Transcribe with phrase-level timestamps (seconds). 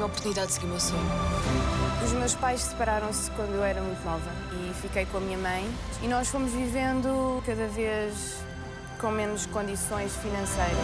[0.00, 1.02] tenho a oportunidade de seguir o meu sonho.
[2.02, 5.70] Os meus pais separaram-se quando eu era muito nova e fiquei com a minha mãe
[6.02, 8.36] e nós fomos vivendo cada vez
[8.98, 10.78] com menos condições financeiras.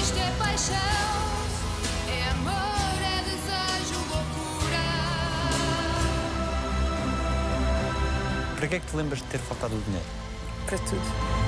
[0.00, 0.76] Isto é paixão,
[2.08, 4.84] é amor, é desejo, loucura.
[8.56, 10.06] Para que é que te lembras de ter faltado o dinheiro?
[10.66, 11.43] Para tudo.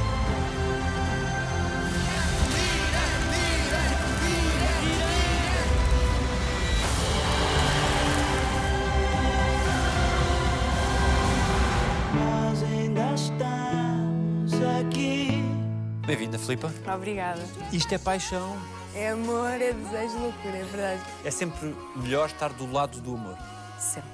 [16.17, 16.73] Bem-vinda, Filipa.
[16.95, 17.43] Obrigada.
[17.71, 18.57] Isto é paixão.
[18.95, 21.03] É amor, é desejo, loucura, é verdade.
[21.23, 23.37] É sempre melhor estar do lado do amor.
[23.79, 24.09] Sempre,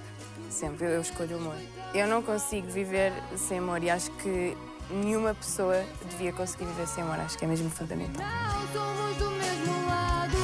[0.51, 1.55] sempre eu escolho o amor.
[1.95, 4.57] Eu não consigo viver sem amor e acho que
[4.91, 5.81] nenhuma pessoa
[6.11, 7.21] devia conseguir viver sem amor.
[7.21, 8.27] Acho que é mesmo fundamental.
[8.27, 10.37] Não somos do mesmo lado,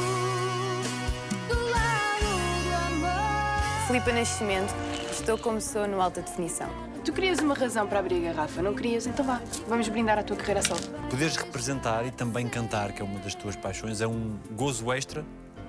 [1.49, 2.29] do lado
[2.69, 3.87] do amor.
[3.89, 4.73] Filipa Nascimento,
[5.11, 6.71] estou como sou no alta definição.
[7.09, 9.07] Tu querias uma razão para abrir a garrafa, não querias?
[9.07, 10.79] Então vá, vamos brindar a tua carreira solo.
[11.09, 15.25] Poderes representar e também cantar, que é uma das tuas paixões, é um gozo extra.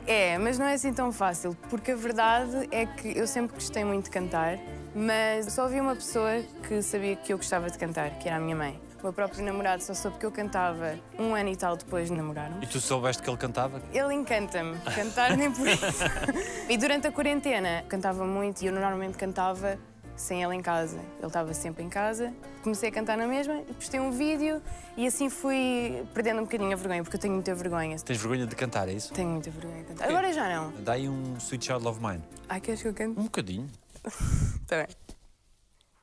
[0.05, 3.85] É, mas não é assim tão fácil, porque a verdade é que eu sempre gostei
[3.85, 4.59] muito de cantar,
[4.93, 8.41] mas só havia uma pessoa que sabia que eu gostava de cantar, que era a
[8.41, 8.77] minha mãe.
[8.99, 12.17] O meu próprio namorado só soube que eu cantava um ano e tal depois de
[12.17, 12.61] namorarmos.
[12.61, 13.81] E tu soubeste que ele cantava?
[13.93, 15.85] Ele encanta-me, cantar nem por isso.
[16.67, 19.79] E durante a quarentena cantava muito e eu normalmente cantava
[20.19, 20.97] sem ele em casa.
[21.17, 22.33] Ele estava sempre em casa.
[22.61, 24.61] Comecei a cantar na mesma e postei um vídeo
[24.97, 27.97] e assim fui perdendo um bocadinho a vergonha, porque eu tenho muita vergonha.
[27.99, 29.13] Tens vergonha de cantar, é isso?
[29.13, 30.09] Tenho muita vergonha de cantar.
[30.09, 30.71] Agora já não.
[30.83, 32.23] Dá aí um Sweet Child of Mine.
[32.47, 33.19] Ai, queres que eu cante?
[33.19, 33.67] Um bocadinho.
[34.67, 34.87] Tá bem.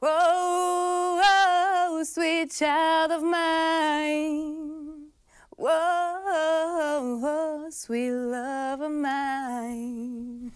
[0.02, 5.10] Whoa, whoa, sweet child of mine.
[5.56, 10.52] Whoa, whoa, sweet love of mine.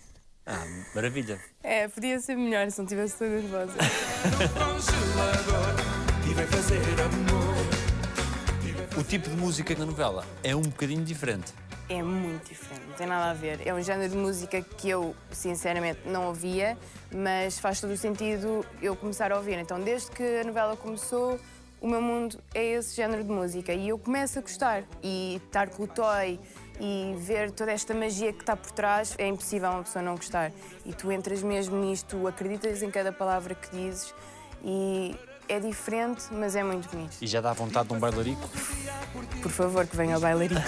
[0.53, 1.41] Ah, maravilha.
[1.63, 3.73] É, podia ser melhor se não tivesse tão nervosa.
[8.97, 11.53] O tipo de música na novela é um bocadinho diferente.
[11.89, 13.65] É muito diferente, não tem nada a ver.
[13.65, 16.77] É um género de música que eu, sinceramente, não ouvia,
[17.13, 19.57] mas faz todo o sentido eu começar a ouvir.
[19.57, 21.39] Então, desde que a novela começou,
[21.81, 24.85] o meu mundo é esse género de música e eu começo a gostar.
[25.03, 26.39] E estar com o Toy
[26.81, 30.51] e ver toda esta magia que está por trás, é impossível uma pessoa não gostar.
[30.85, 34.15] E tu entras mesmo nisto, acreditas em cada palavra que dizes
[34.65, 35.15] e
[35.49, 37.17] é diferente, mas é muito bonito.
[37.21, 38.49] E já dá vontade de um bailarico?
[39.43, 40.63] Por favor, que venha o bailarico.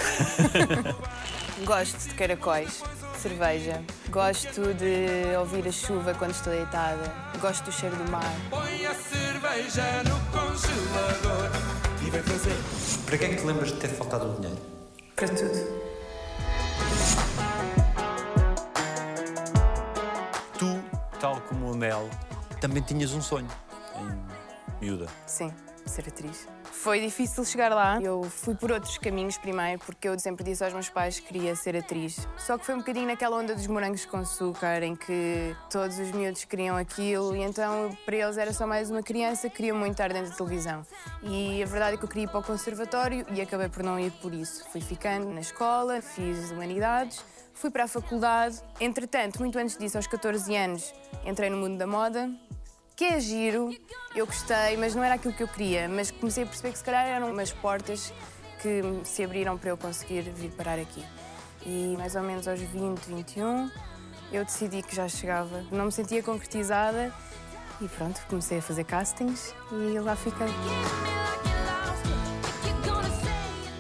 [1.65, 2.83] Gosto de caracóis,
[3.15, 3.83] de cerveja.
[4.11, 7.13] Gosto de ouvir a chuva quando estou deitada.
[7.41, 8.35] Gosto do cheiro do mar.
[8.51, 11.51] Põe a cerveja no congelador
[12.05, 12.57] e vai fazer.
[13.07, 14.61] Para que é que te lembras de ter faltado o dinheiro?
[15.15, 15.82] Para tudo.
[21.77, 22.09] Mel,
[22.61, 23.49] também tinhas um sonho
[23.99, 25.07] em miúda.
[25.27, 25.53] Sim,
[25.87, 26.49] ser atriz.
[26.83, 28.01] Foi difícil chegar lá.
[28.03, 31.55] Eu fui por outros caminhos primeiro, porque eu sempre disse aos meus pais que queria
[31.55, 32.27] ser atriz.
[32.37, 36.11] Só que foi um bocadinho naquela onda dos morangos com açúcar, em que todos os
[36.11, 39.93] miúdos queriam aquilo, e então para eles era só mais uma criança que queria muito
[39.93, 40.85] estar dentro da televisão.
[41.23, 44.01] E a verdade é que eu queria ir para o conservatório e acabei por não
[44.01, 44.65] ir por isso.
[44.71, 48.61] Fui ficando na escola, fiz humanidades, fui para a faculdade.
[48.81, 50.93] Entretanto, muito antes disso, aos 14 anos,
[51.25, 52.31] entrei no mundo da moda,
[52.97, 53.71] que é giro,
[54.15, 55.89] eu gostei, mas não era aquilo que eu queria.
[55.89, 58.13] Mas comecei a perceber que se calhar eram umas portas
[58.61, 61.05] que se abriram para eu conseguir vir parar aqui.
[61.65, 63.71] E mais ou menos aos 20, 21,
[64.33, 65.65] eu decidi que já chegava.
[65.71, 67.13] Não me sentia concretizada
[67.81, 70.47] e pronto, comecei a fazer castings e lá fiquei.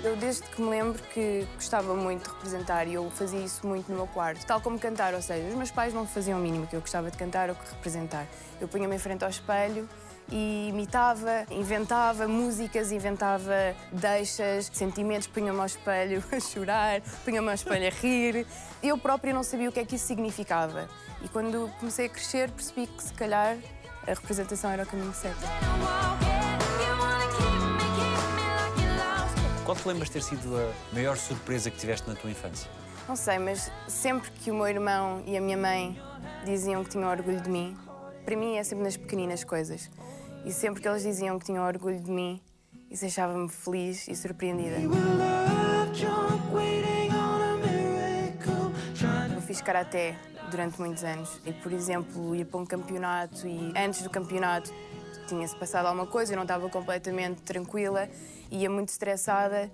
[0.04, 3.88] Eu desde que me lembro que gostava muito de representar e eu fazia isso muito
[3.88, 6.66] no meu quarto, tal como cantar, ou seja, os meus pais não faziam o mínimo
[6.66, 8.26] que eu gostava de cantar ou que representar.
[8.60, 9.88] Eu punha-me em frente ao espelho
[10.28, 17.86] e imitava, inventava músicas, inventava deixas, sentimentos, punha-me ao espelho a chorar, punha-me ao espelho
[17.86, 18.44] a rir.
[18.82, 20.88] Eu própria não sabia o que é que isso significava.
[21.22, 23.56] E quando comecei a crescer percebi que se calhar
[24.04, 25.42] a representação era o caminho certo.
[29.64, 32.68] Qual te lembras ter sido a maior surpresa que tiveste na tua infância?
[33.06, 36.00] Não sei, mas sempre que o meu irmão e a minha mãe
[36.44, 37.76] diziam que tinham orgulho de mim,
[38.24, 39.88] para mim é sempre nas pequeninas coisas.
[40.44, 42.42] E sempre que eles diziam que tinham orgulho de mim,
[42.90, 44.78] isso deixava-me feliz e surpreendida.
[49.32, 50.16] Eu fiz karaté
[50.50, 54.72] durante muitos anos e, por exemplo, ia para um campeonato e antes do campeonato
[55.28, 58.08] tinha-se passado alguma coisa, eu não estava completamente tranquila,
[58.52, 59.70] ia muito estressada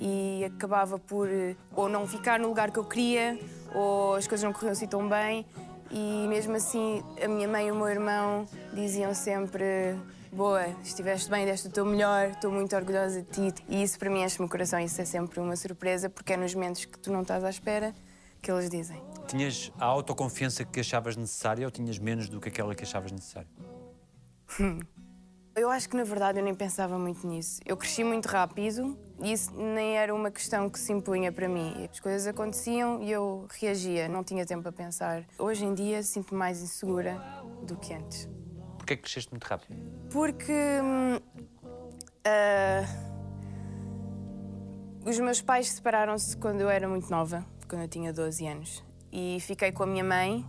[0.00, 3.38] e acabava por eh, ou não ficar no lugar que eu queria
[3.74, 5.44] ou as coisas não corriam assim tão bem
[5.90, 9.96] e mesmo assim a minha mãe e o meu irmão diziam sempre
[10.32, 14.08] boa, estiveste bem, deste o teu melhor, estou muito orgulhosa de ti e isso para
[14.08, 17.10] mim enche-me o coração isso é sempre uma surpresa porque é nos momentos que tu
[17.10, 17.92] não estás à espera
[18.40, 19.02] que eles dizem.
[19.26, 23.50] Tinhas a autoconfiança que achavas necessária ou tinhas menos do que aquela que achavas necessária?
[25.60, 27.60] Eu acho que na verdade eu nem pensava muito nisso.
[27.66, 31.86] Eu cresci muito rápido e isso nem era uma questão que se impunha para mim.
[31.92, 35.22] As coisas aconteciam e eu reagia, não tinha tempo a pensar.
[35.38, 37.20] Hoje em dia sinto-me mais insegura
[37.62, 38.26] do que antes.
[38.78, 39.76] Porquê é que cresceste muito rápido?
[40.10, 40.80] Porque
[42.24, 42.84] ah,
[45.04, 48.82] os meus pais separaram-se quando eu era muito nova, quando eu tinha 12 anos.
[49.12, 50.42] E fiquei com a minha mãe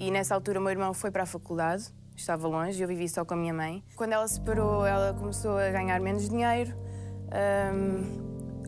[0.00, 3.24] e nessa altura o meu irmão foi para a faculdade, estava longe, eu vivi só
[3.24, 3.84] com a minha mãe.
[3.94, 6.74] Quando ela se separou, ela começou a ganhar menos dinheiro.
[7.74, 8.24] hum,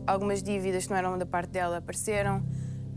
[0.07, 2.43] algumas dívidas que não eram da parte dela apareceram.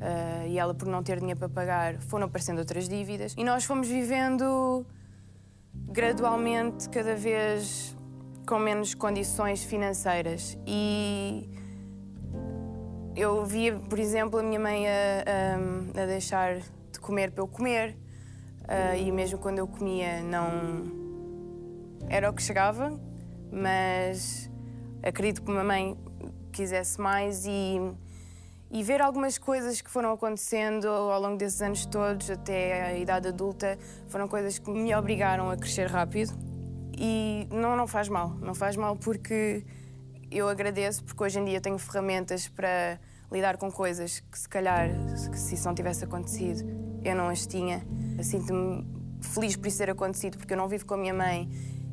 [0.01, 3.35] ah, e ela, por não ter dinheiro para pagar, foram aparecendo outras dívidas.
[3.39, 4.85] E nós fomos vivendo
[5.75, 7.97] gradualmente, cada vez
[8.47, 10.59] com menos condições financeiras.
[10.67, 11.49] E
[13.15, 14.93] eu via, por exemplo, a minha mãe a,
[15.97, 17.97] a- a deixar de comer para eu comer.
[18.75, 20.49] Ah, e mesmo quando eu comia, não
[22.09, 22.99] era o que chegava,
[23.53, 24.51] mas
[25.03, 25.95] acredito que uma mãe
[26.51, 27.79] quisesse mais e,
[28.71, 33.29] e ver algumas coisas que foram acontecendo ao longo desses anos todos, até a idade
[33.29, 33.79] adulta,
[34.09, 36.33] foram coisas que me obrigaram a crescer rápido.
[36.97, 39.67] E não, não faz mal, não faz mal porque
[40.31, 42.99] eu agradeço, porque hoje em dia tenho ferramentas para
[43.31, 44.89] lidar com coisas que se calhar,
[45.35, 46.65] se isso não tivesse acontecido,
[47.05, 47.87] eu não as tinha.
[48.23, 48.87] Sinto-me
[49.21, 51.49] feliz por isso ter acontecido, porque eu não vivo com a minha mãe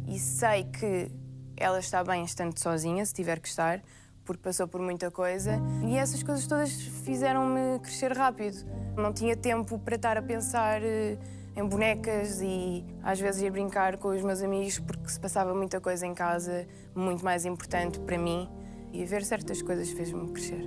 [0.07, 1.11] e sei que
[1.55, 3.81] ela está bem estando sozinha, se tiver que estar,
[4.25, 5.59] porque passou por muita coisa.
[5.85, 8.57] E essas coisas todas fizeram-me crescer rápido.
[8.95, 11.17] Não tinha tempo para estar a pensar eh,
[11.55, 15.81] em bonecas e às vezes ir brincar com os meus amigos porque se passava muita
[15.81, 18.47] coisa em casa, muito mais importante para mim.
[18.91, 20.63] E ver certas coisas fez-me crescer.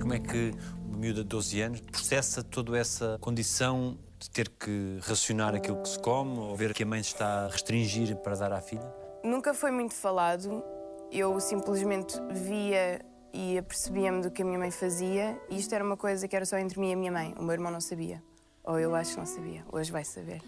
[0.00, 0.52] Como é que
[0.94, 5.88] uma miúda de 12 anos processa toda essa condição de ter que racionar aquilo que
[5.88, 8.94] se come ou ver que a mãe está a restringir para dar à filha?
[9.22, 10.62] Nunca foi muito falado.
[11.10, 15.38] Eu simplesmente via e apercebia-me do que a minha mãe fazia.
[15.50, 17.34] E isto era uma coisa que era só entre mim e a minha mãe.
[17.36, 18.22] O meu irmão não sabia.
[18.62, 19.64] Ou eu acho que não sabia.
[19.72, 20.40] Hoje vai saber.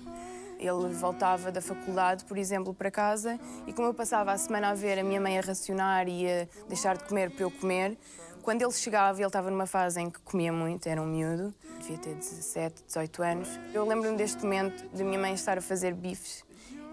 [0.59, 4.75] Ele voltava da faculdade, por exemplo, para casa e como eu passava a semana a
[4.75, 7.99] ver a minha mãe a racionar e a deixar de comer para eu comer,
[8.47, 11.99] quando ele chegava, ele estava numa fase em que comia muito, era um miúdo, devia
[11.99, 13.49] ter 17, 18 anos.
[13.75, 16.45] Eu lembro-me deste momento de minha mãe estar a fazer bifes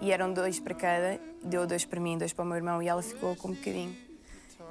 [0.02, 2.88] e eram dois para cada, deu dois para mim, dois para o meu irmão e
[2.88, 3.96] ela ficou com um bocadinho,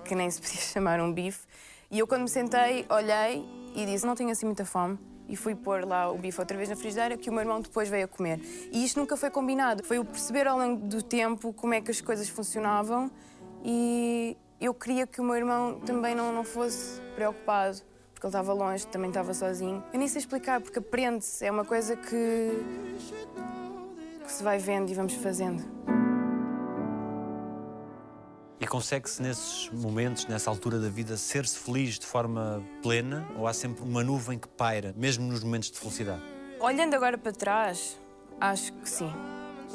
[0.05, 1.46] que nem se podia chamar um bife.
[1.88, 4.99] E eu, quando me sentei, olhei e disse: Não tenho assim muita fome.
[5.28, 7.88] E fui pôr lá o bife outra vez na frigideira, que o meu irmão depois
[7.88, 8.40] veio a comer.
[8.73, 9.85] E isto nunca foi combinado.
[9.85, 13.08] Foi o perceber ao longo do tempo como é que as coisas funcionavam
[13.64, 17.79] e eu queria que o meu irmão também não, não fosse preocupado,
[18.14, 19.82] porque ele estava longe, também estava sozinho.
[19.93, 22.64] Eu nem sei explicar, porque aprende-se, é uma coisa que,
[24.25, 25.64] que se vai vendo e vamos fazendo.
[28.61, 33.52] E consegue-se nesses momentos, nessa altura da vida, ser-se feliz de forma plena ou há
[33.52, 36.23] sempre uma nuvem que paira, mesmo nos momentos de felicidade?
[36.61, 37.99] Olhando agora para trás,
[38.40, 39.12] acho que sim.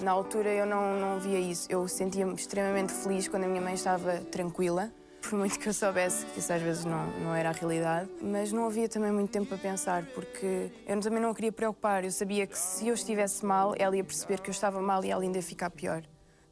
[0.02, 1.68] Na altura eu não, não via isso.
[1.72, 6.26] Eu sentia-me extremamente feliz quando a minha mãe estava tranquila, por muito que eu soubesse
[6.28, 8.10] que isso às vezes não, não era a realidade.
[8.22, 12.04] Mas não havia também muito tempo para pensar, porque eu também não queria preocupar.
[12.04, 15.10] Eu sabia que se eu estivesse mal, ela ia perceber que eu estava mal e
[15.10, 16.04] ela ainda ia ficar pior.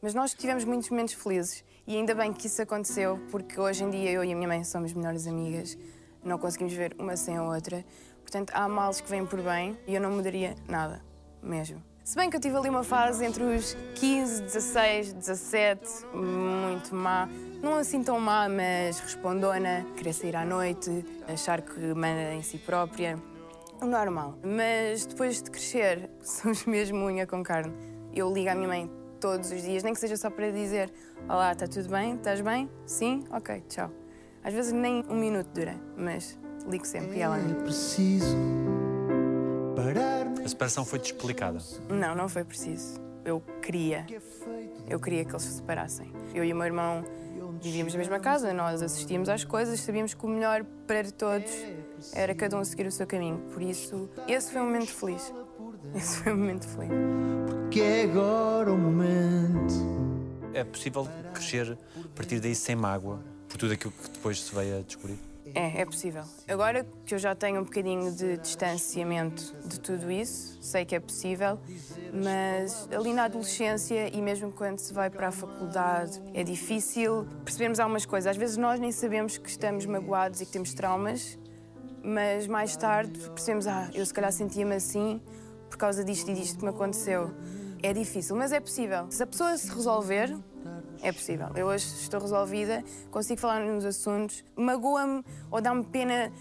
[0.02, 3.92] Mas nós tivemos muitos momentos felizes e ainda bem que isso aconteceu, porque hoje em
[3.92, 5.78] dia eu e a minha mãe somos melhores amigas,
[6.24, 7.86] não conseguimos ver uma sem a outra.
[8.22, 11.04] Portanto, há males que vêm por bem e eu não mudaria nada,
[11.44, 11.95] mesmo.
[12.06, 17.28] Se bem que eu tive ali uma fase entre os 15, 16, 17, muito má.
[17.64, 22.60] Não assim tão má, mas respondona, querer sair à noite, achar que manda em si
[22.60, 23.18] própria.
[23.82, 24.38] O normal.
[24.44, 27.74] Mas depois de crescer, somos mesmo unha com carne.
[28.14, 30.94] Eu ligo à minha mãe todos os dias, nem que seja só para dizer:
[31.28, 32.14] Olá, está tudo bem?
[32.14, 32.70] Estás bem?
[32.86, 33.26] Sim?
[33.32, 33.90] Ok, tchau.
[34.44, 36.38] Às vezes nem um minuto dura, mas
[36.70, 37.40] ligo sempre e ela.
[37.40, 38.38] É preciso
[39.76, 40.15] parar
[40.46, 41.58] A separação foi-te explicada.
[41.90, 43.02] Não, não foi preciso.
[43.26, 44.06] Eu queria.
[44.88, 46.14] Eu queria que eles se separassem.
[46.36, 47.04] Eu e o meu irmão
[47.60, 51.52] vivíamos na mesma casa, nós assistíamos às coisas, sabíamos que o melhor para todos
[52.14, 53.40] era cada um seguir o seu caminho.
[53.52, 55.34] Por isso, esse foi um momento feliz.
[55.96, 56.92] Esse foi um momento feliz.
[57.72, 59.74] que é agora o momento.
[60.54, 64.78] É possível crescer a partir daí sem mágoa, por tudo aquilo que depois se veio
[64.78, 65.18] a descobrir?
[65.54, 66.24] É, é possível.
[66.48, 71.00] Agora que eu já tenho um bocadinho de distanciamento de tudo isso, sei que é
[71.00, 71.60] possível,
[72.12, 77.80] mas ali na adolescência e mesmo quando se vai para a faculdade é difícil percebermos
[77.80, 78.32] algumas coisas.
[78.32, 81.38] Às vezes nós nem sabemos que estamos magoados e que temos traumas,
[82.04, 85.22] mas mais tarde percebemos, ah, eu se calhar sentia-me assim
[85.70, 87.32] por causa disto e disto que me aconteceu.
[87.84, 89.06] É difícil, mas é possível.
[89.12, 90.36] Se a pessoa se resolver,
[91.02, 91.50] é possível.
[91.56, 94.44] Eu hoje estou resolvida, consigo falar nos assuntos.
[94.56, 96.32] Magoa-me ou dá-me pena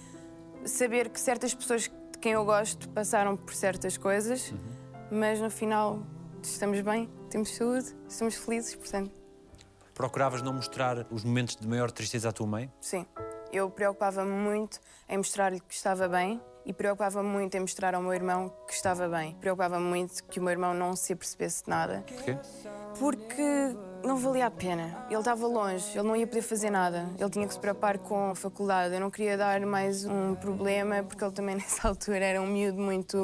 [0.64, 4.52] saber que certas pessoas de quem eu gosto passaram por certas coisas,
[5.10, 6.02] mas no final
[6.42, 9.10] estamos bem, temos saúde, estamos felizes, portanto,
[9.94, 12.72] Procuravas não mostrar os momentos de maior tristeza à tua mãe?
[12.80, 13.06] sim.
[13.52, 18.12] Eu preocupava-me muito em mostrar-lhe que estava bem e preocupava-me muito em mostrar ao meu
[18.12, 19.36] irmão que estava bem.
[19.36, 22.04] Preocupava-me muito que o meu irmão não se apercebesse de nada.
[22.04, 22.36] Porquê?
[22.98, 25.06] Porque não valia a pena.
[25.08, 27.08] Ele estava longe, ele não ia poder fazer nada.
[27.18, 28.94] Ele tinha que se preocupar com a faculdade.
[28.94, 32.80] Eu não queria dar mais um problema, porque ele também nessa altura era um miúdo
[32.80, 33.16] muito.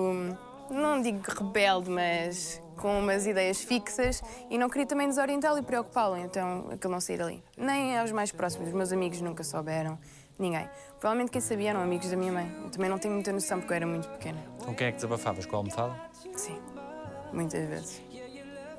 [0.70, 6.16] Não digo rebelde, mas com umas ideias fixas e não queria também desorientá-lo e preocupá-lo,
[6.16, 7.44] então aquilo não sair dali.
[7.56, 9.98] Nem aos mais próximos, os meus amigos nunca souberam,
[10.38, 10.66] ninguém.
[10.98, 12.50] Provavelmente quem sabia eram amigos da minha mãe.
[12.64, 14.42] Eu também não tenho muita noção porque eu era muito pequena.
[14.64, 15.44] Com quem é que desabafavas?
[15.44, 15.94] Com a almofada?
[16.36, 16.58] Sim,
[17.32, 18.09] muitas vezes.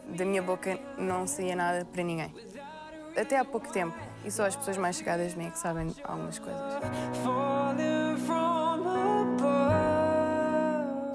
[0.08, 2.34] Da minha boca não saía nada para ninguém.
[3.16, 3.96] Até há pouco tempo.
[4.24, 6.62] E só as pessoas mais chegadas a mim é que sabem algumas coisas.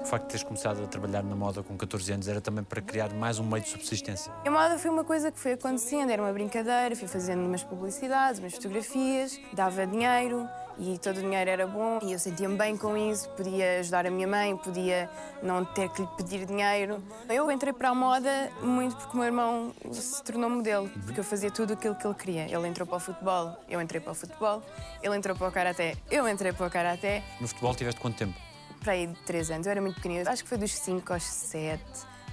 [0.01, 2.81] O facto de teres começado a trabalhar na moda com 14 anos era também para
[2.81, 4.31] criar mais um meio de subsistência.
[4.45, 8.39] A moda foi uma coisa que foi acontecendo, era uma brincadeira, fui fazendo umas publicidades,
[8.39, 10.47] umas fotografias, dava dinheiro
[10.79, 14.11] e todo o dinheiro era bom e eu sentia-me bem com isso, podia ajudar a
[14.11, 15.09] minha mãe, podia
[15.41, 17.03] não ter que lhe pedir dinheiro.
[17.29, 21.23] Eu entrei para a moda muito porque o meu irmão se tornou modelo, porque eu
[21.23, 22.43] fazia tudo aquilo que ele queria.
[22.45, 24.61] Ele entrou para o futebol, eu entrei para o futebol,
[25.01, 27.23] ele entrou para o karaté, eu entrei para o karaté.
[27.41, 28.39] No futebol tiveste quanto tempo?
[28.81, 31.23] Para aí de 3 anos, eu era muito pequenina, acho que foi dos 5 aos
[31.23, 31.83] 7,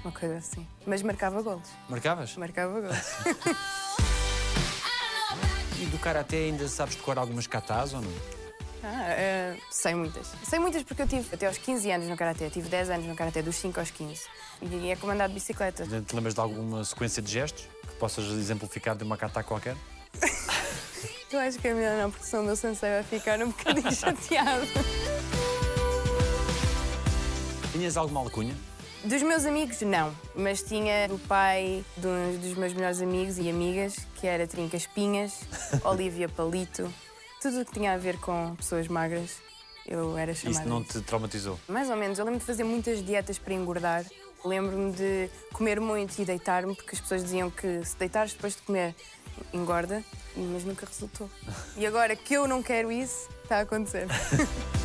[0.05, 0.67] uma coisa assim.
[0.87, 2.37] Mas marcava golos, Marcavas?
[2.37, 2.97] marcava golos.
[5.95, 8.11] Do Karaté ainda sabes decorar algumas katas ou não?
[8.83, 10.27] Ah, eh, sei muitas.
[10.43, 12.51] Sei muitas porque eu tive até aos 15 anos no Karaté.
[12.51, 14.23] Tive 10 anos no Karaté, dos 5 aos 15.
[14.61, 15.87] E é comandado de bicicleta.
[15.87, 19.77] Te lembras de alguma sequência de gestos que possas exemplificar de uma kata qualquer?
[21.31, 23.91] Eu acho que é melhor não, porque senão o meu sensei vai ficar um bocadinho
[23.95, 24.67] chateado.
[27.71, 28.57] Tinhas alguma alcunha?
[29.05, 30.15] Dos meus amigos, não.
[30.35, 34.79] Mas tinha do pai de um dos meus melhores amigos e amigas, que era Trinca
[34.79, 35.41] Espinhas,
[35.85, 36.91] Olivia Palito.
[37.41, 39.43] Tudo o que tinha a ver com pessoas magras,
[39.87, 40.61] eu era chamada.
[40.61, 41.61] Isso não te traumatizou?
[41.69, 42.19] Mais ou menos.
[42.19, 44.07] Eu lembro de fazer muitas dietas para engordar.
[44.43, 48.63] Lembro-me de comer muito e deitar-me, porque as pessoas diziam que se deitares depois de
[48.63, 48.95] comer,
[49.53, 50.03] engorda,
[50.35, 51.31] mas nunca resultou.
[51.77, 54.07] E agora que eu não quero isso, está a acontecer.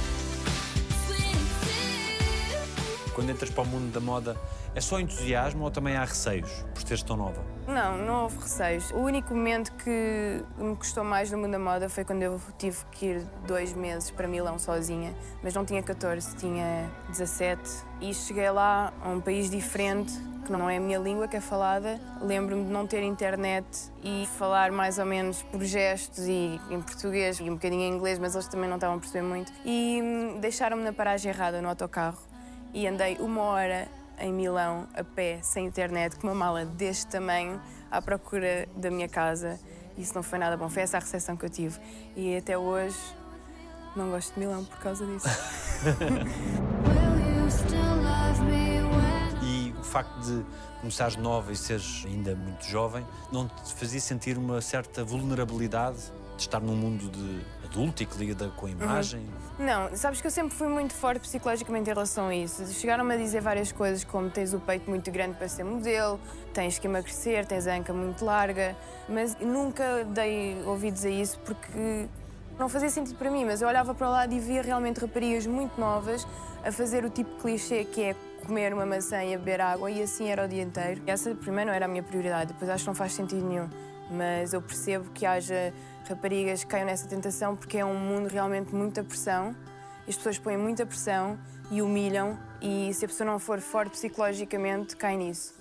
[3.14, 4.38] Quando entras para o mundo da moda,
[4.76, 7.44] é só entusiasmo ou também há receios por seres tão nova?
[7.68, 8.90] Não, não houve receios.
[8.92, 12.78] O único momento que me custou mais no mundo da moda foi quando eu tive
[12.92, 15.14] que ir dois meses para Milão sozinha,
[15.44, 17.62] mas não tinha 14, tinha 17.
[18.02, 20.14] E cheguei lá a um país diferente,
[20.46, 22.00] que não é a minha língua que é falada.
[22.22, 23.66] Lembro-me de não ter internet
[24.04, 28.18] e falar mais ou menos por gestos e em português e um bocadinho em inglês,
[28.18, 29.52] mas eles também não estavam a perceber muito.
[29.64, 32.29] E hum, deixaram-me na paragem errada no autocarro
[32.74, 33.88] e andei uma hora
[34.20, 39.08] em Milão a pé, sem internet, com uma mala deste tamanho, à procura da minha
[39.08, 39.60] casa.
[39.98, 41.80] Isso não foi nada bom, foi essa a recepção que eu tive.
[42.16, 42.98] E até hoje
[43.96, 45.28] não gosto de Milão por causa disso.
[49.42, 50.46] E o facto de
[50.80, 55.98] começares nova e seres ainda muito jovem não te fazia sentir uma certa vulnerabilidade
[56.38, 59.26] de estar num mundo de adulto e que lida com a imagem?
[59.58, 62.66] Não, sabes que eu sempre fui muito forte psicologicamente em relação a isso.
[62.74, 66.20] Chegaram-me a dizer várias coisas, como tens o peito muito grande para ser modelo,
[66.54, 68.76] tens que emagrecer, tens a anca muito larga,
[69.08, 72.08] mas nunca dei ouvidos a isso porque
[72.58, 75.46] não fazia sentido para mim, mas eu olhava para o lado e via realmente raparigas
[75.46, 76.28] muito novas
[76.64, 80.02] a fazer o tipo de clichê que é comer uma maçã e beber água e
[80.02, 81.02] assim era o dia inteiro.
[81.06, 83.70] Essa primeiro não era a minha prioridade, depois acho que não faz sentido nenhum,
[84.10, 85.74] mas eu percebo que haja
[86.10, 89.56] raparigas caiam nessa tentação porque é um mundo realmente muita pressão.
[90.08, 91.38] As pessoas põem muita pressão
[91.70, 95.54] e humilham e se a pessoa não for forte psicologicamente, cai nisso.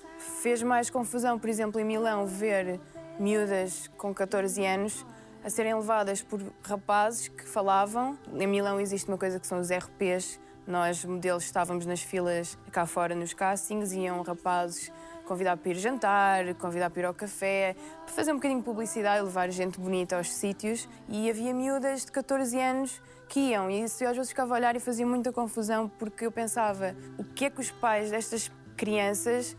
[0.42, 2.80] Fez mais confusão, por exemplo, em Milão, ver
[3.20, 5.04] miúdas com 14 anos
[5.44, 8.18] a serem levadas por rapazes que falavam.
[8.32, 10.40] Em Milão existe uma coisa que são os RPs.
[10.66, 14.90] Nós, modelos, estávamos nas filas cá fora nos castings e iam rapazes
[15.28, 19.22] convidar para ir jantar, convidar para ir ao café, para fazer um bocadinho de publicidade
[19.22, 20.88] levar gente bonita aos sítios.
[21.08, 24.56] E havia miúdas de 14 anos que iam, e isso eu às vezes ficava a
[24.56, 28.50] olhar e fazia muita confusão, porque eu pensava, o que é que os pais destas
[28.74, 29.54] crianças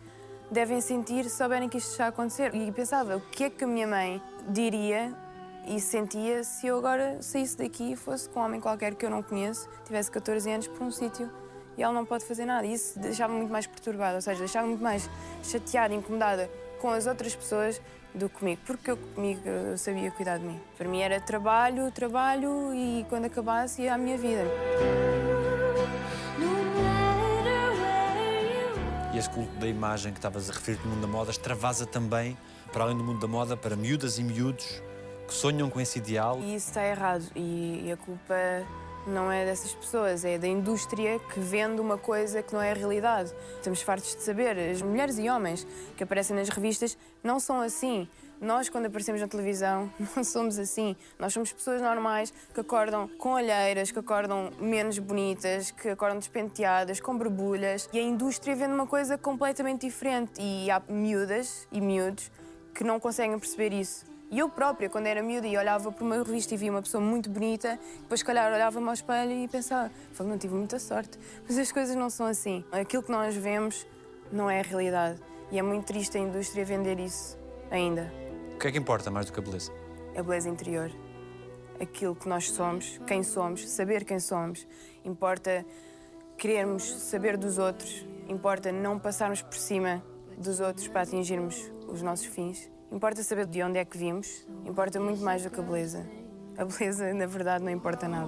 [0.50, 2.52] devem sentir se souberem que isto está a acontecer?
[2.52, 5.16] E pensava, o que é que a minha mãe diria
[5.68, 9.10] e sentia se eu agora saísse daqui e fosse com um homem qualquer que eu
[9.10, 11.30] não conheço, tivesse 14 anos por um sítio
[11.80, 12.66] e ela não pode fazer nada.
[12.66, 15.08] E isso deixava-me muito mais perturbada, ou seja, deixava-me muito mais
[15.42, 17.80] chateada, incomodada com as outras pessoas
[18.14, 20.60] do que comigo, porque eu comigo eu sabia cuidar de mim.
[20.76, 24.44] Para mim era trabalho, trabalho e quando acabasse ia à minha vida.
[29.14, 32.36] E esse culto da imagem que estavas a referir no mundo da moda extravasa também,
[32.72, 34.82] para além do mundo da moda, para miúdas e miúdos
[35.26, 36.40] que sonham com esse ideal.
[36.40, 38.34] E isso está errado e, e a culpa
[39.06, 42.74] não é dessas pessoas, é da indústria que vende uma coisa que não é a
[42.74, 43.32] realidade.
[43.56, 45.66] Estamos fartos de saber, as mulheres e homens
[45.96, 48.08] que aparecem nas revistas não são assim.
[48.40, 50.96] Nós, quando aparecemos na televisão, não somos assim.
[51.18, 57.00] Nós somos pessoas normais que acordam com olheiras, que acordam menos bonitas, que acordam despenteadas,
[57.00, 57.88] com borbulhas.
[57.92, 60.40] E a indústria vende uma coisa completamente diferente.
[60.40, 62.30] E há miúdas e miúdos
[62.74, 64.09] que não conseguem perceber isso.
[64.30, 67.02] E eu própria, quando era miúda e olhava para uma revista e via uma pessoa
[67.02, 71.18] muito bonita, depois, se calhar, olhava-me ao espelho e pensava, "Fogo, não tive muita sorte.
[71.48, 72.64] Mas as coisas não são assim.
[72.70, 73.84] Aquilo que nós vemos
[74.30, 75.20] não é a realidade.
[75.50, 77.36] E é muito triste a indústria vender isso
[77.72, 78.12] ainda.
[78.54, 79.72] O que é que importa mais do que a beleza?
[80.16, 80.92] A beleza interior.
[81.80, 84.64] Aquilo que nós somos, quem somos, saber quem somos.
[85.04, 85.66] Importa
[86.38, 88.06] querermos saber dos outros.
[88.28, 90.04] Importa não passarmos por cima
[90.38, 92.70] dos outros para atingirmos os nossos fins.
[92.92, 94.44] Importa saber de onde é que vimos.
[94.64, 96.04] Importa muito mais do que a beleza.
[96.58, 98.26] A beleza, na verdade, não importa nada.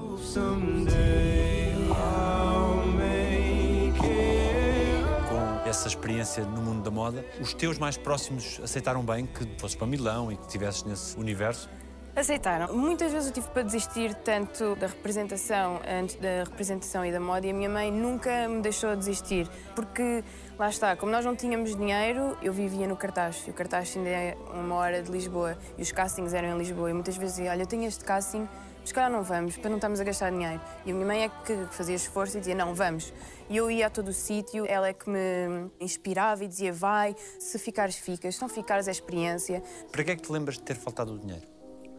[5.28, 9.74] Com essa experiência no mundo da moda, os teus mais próximos aceitaram bem que fosses
[9.74, 11.68] para Milão e que estivesses nesse universo?
[12.14, 12.76] Aceitaram.
[12.76, 17.46] Muitas vezes eu tive para desistir tanto da representação, antes da representação e da moda,
[17.46, 19.48] e a minha mãe nunca me deixou desistir.
[19.74, 20.22] Porque,
[20.58, 23.44] lá está, como nós não tínhamos dinheiro, eu vivia no cartaz.
[23.46, 25.58] E o cartaz ainda é uma hora de Lisboa.
[25.76, 26.90] E os castings eram em Lisboa.
[26.90, 28.48] E muitas vezes dizia, olha, eu tenho este casting,
[28.80, 30.60] mas calhar não vamos, para não estarmos a gastar dinheiro.
[30.84, 33.12] E a minha mãe é que fazia esforço e dizia, não, vamos.
[33.48, 37.14] E eu ia a todo o sítio, ela é que me inspirava e dizia, vai,
[37.38, 38.34] se ficares, ficas.
[38.34, 39.62] Se não ficares, é experiência.
[39.90, 41.46] Para que é que te lembras de ter faltado o dinheiro?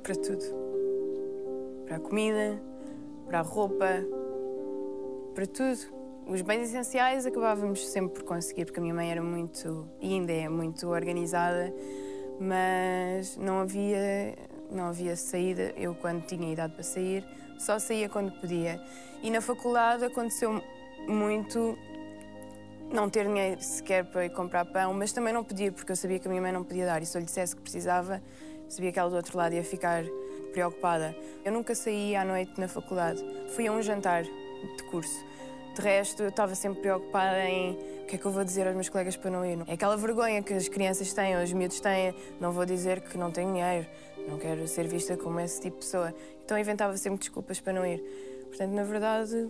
[0.01, 0.43] Para tudo.
[1.85, 2.61] Para a comida,
[3.27, 3.87] para a roupa,
[5.33, 6.02] para tudo.
[6.25, 10.31] Os bens essenciais acabávamos sempre por conseguir, porque a minha mãe era muito, e ainda
[10.31, 11.73] é muito organizada,
[12.39, 14.33] mas não havia,
[14.71, 15.73] não havia saída.
[15.75, 17.25] Eu, quando tinha idade para sair,
[17.59, 18.81] só saía quando podia.
[19.21, 20.63] E na faculdade aconteceu
[21.07, 21.77] muito
[22.91, 26.19] não ter dinheiro sequer para ir comprar pão, mas também não podia, porque eu sabia
[26.19, 27.01] que a minha mãe não podia dar.
[27.01, 28.21] E se eu lhe dissesse que precisava,
[28.69, 30.03] sabia que ela do outro lado ia ficar
[30.53, 31.13] preocupada.
[31.43, 33.23] Eu nunca saía à noite na faculdade.
[33.49, 35.32] Fui a um jantar de curso.
[35.73, 37.71] De resto, eu estava sempre preocupada em
[38.03, 39.57] o que é que eu vou dizer aos meus colegas para não ir.
[39.67, 42.13] É aquela vergonha que as crianças têm, os miúdos têm.
[42.39, 43.87] Não vou dizer que não tenho dinheiro,
[44.27, 46.13] não quero ser vista como esse tipo de pessoa.
[46.45, 48.03] Então inventava sempre desculpas para não ir.
[48.49, 49.49] Portanto, na verdade,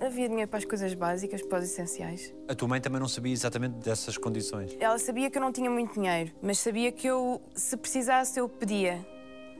[0.00, 2.32] havia dinheiro para as coisas básicas, para os essenciais.
[2.48, 4.74] A tua mãe também não sabia exatamente dessas condições.
[4.80, 8.48] Ela sabia que eu não tinha muito dinheiro, mas sabia que eu, se precisasse, eu
[8.48, 9.06] pedia.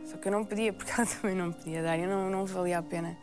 [0.07, 1.99] Só que eu não pedia porque ela também não podia dar.
[1.99, 3.15] E não, não valia a pena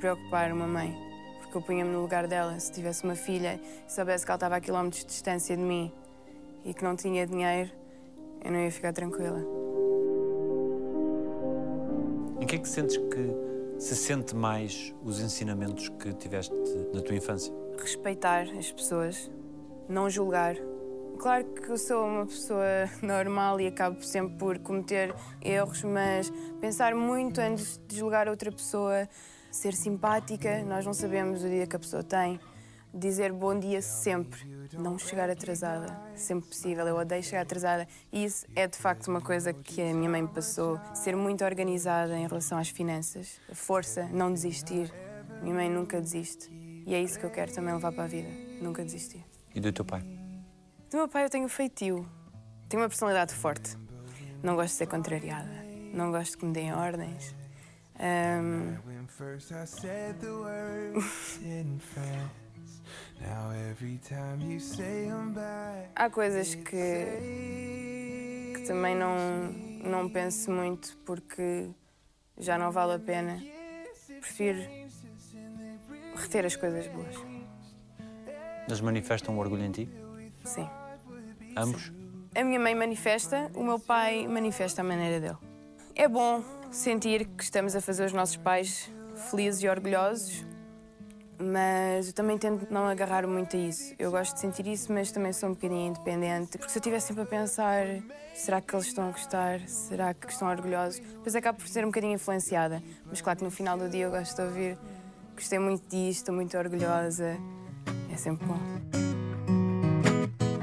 [0.00, 1.07] preocupar uma mãe.
[1.48, 2.60] Porque eu punha-me no lugar dela.
[2.60, 5.90] Se tivesse uma filha e soubesse que ela estava a quilómetros de distância de mim
[6.62, 7.70] e que não tinha dinheiro,
[8.44, 9.42] eu não ia ficar tranquila.
[12.38, 16.54] Em que é que sentes que se sente mais os ensinamentos que tiveste
[16.92, 17.52] na tua infância?
[17.80, 19.30] respeitar as pessoas,
[19.88, 20.56] não julgar.
[21.18, 26.30] Claro que eu sou uma pessoa normal e acabo sempre por cometer erros, mas
[26.60, 29.08] pensar muito antes de julgar outra pessoa,
[29.50, 32.40] ser simpática, nós não sabemos o dia que a pessoa tem.
[32.92, 34.40] Dizer bom dia sempre,
[34.72, 36.86] não chegar atrasada, sempre possível.
[36.86, 40.22] Eu odeio chegar atrasada e isso é de facto uma coisa que a minha mãe
[40.22, 40.80] me passou.
[40.94, 44.92] Ser muito organizada em relação às finanças, força, não desistir.
[45.42, 46.50] Minha mãe nunca desiste
[46.86, 48.30] e é isso que eu quero também levar para a vida,
[48.62, 49.22] nunca desistir.
[49.54, 50.02] E do teu pai?
[50.90, 52.08] Do meu pai eu tenho feitio.
[52.68, 53.76] Tenho uma personalidade forte.
[54.42, 55.50] Não gosto de ser contrariada.
[55.92, 57.34] Não gosto que me deem ordens.
[58.00, 62.82] Ahm, When first I said the words in France.
[63.20, 65.90] Now every time you say I'm back.
[65.96, 67.06] há coisas que,
[68.54, 69.16] que também não,
[69.84, 71.68] não penso muito porque
[72.38, 73.42] já não vale a pena.
[74.20, 74.58] Prefiro
[76.14, 77.16] reter as coisas boas.
[78.66, 79.88] Eles manifestam um orgulho em ti?
[80.44, 80.68] Sim.
[81.56, 81.92] Ambos?
[82.34, 85.38] A minha mãe manifesta, o meu pai manifesta a maneira dele.
[85.96, 88.90] É bom sentir que estamos a fazer os nossos pais
[89.30, 90.44] felizes e orgulhosos,
[91.38, 93.94] mas eu também tento não agarrar muito a isso.
[93.98, 97.00] Eu gosto de sentir isso, mas também sou um bocadinho independente, porque se eu estiver
[97.00, 97.86] sempre a pensar
[98.34, 101.88] será que eles estão a gostar, será que estão orgulhosos, depois acabo por ser um
[101.88, 102.82] bocadinho influenciada.
[103.06, 104.78] Mas claro que no final do dia eu gosto de ouvir
[105.34, 107.36] gostei muito disto, estou muito orgulhosa.
[108.12, 108.58] É sempre bom.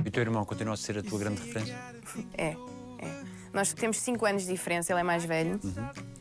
[0.04, 1.76] E o teu irmão continua a ser a tua grande referência?
[2.38, 2.74] É, é.
[3.56, 5.58] Nós temos 5 anos de diferença, ele é mais velho,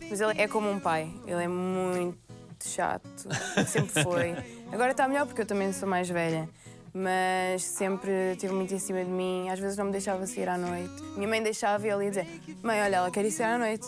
[0.09, 1.13] mas ele é como um pai.
[1.27, 2.17] Ele é muito
[2.65, 3.09] chato,
[3.67, 4.37] sempre foi.
[4.71, 6.49] Agora está melhor porque eu também sou mais velha,
[6.95, 9.49] mas sempre esteve muito em cima de mim.
[9.51, 10.95] Às vezes não me deixava sair à noite.
[11.17, 12.27] Minha mãe deixava e ele ia dizer:
[12.63, 13.85] Mãe, olha, ela quer ir sair à noite.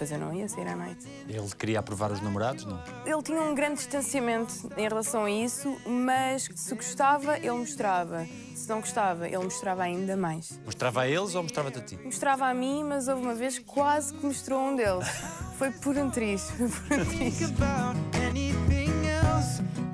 [0.00, 1.06] Mas eu não ia sair à noite.
[1.28, 2.82] Ele queria aprovar os namorados, não?
[3.04, 8.26] Ele tinha um grande distanciamento em relação a isso, mas se gostava, ele mostrava.
[8.54, 10.58] Se não gostava, ele mostrava ainda mais.
[10.64, 11.98] Mostrava a eles ou mostrava-te a ti?
[12.02, 15.06] Mostrava a mim, mas houve uma vez que quase que mostrou um deles.
[15.58, 18.10] Foi por um triz, foi por um.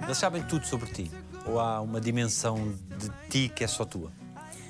[0.05, 1.11] Eles sabem tudo sobre ti?
[1.45, 4.13] Ou há uma dimensão de ti que é só tua?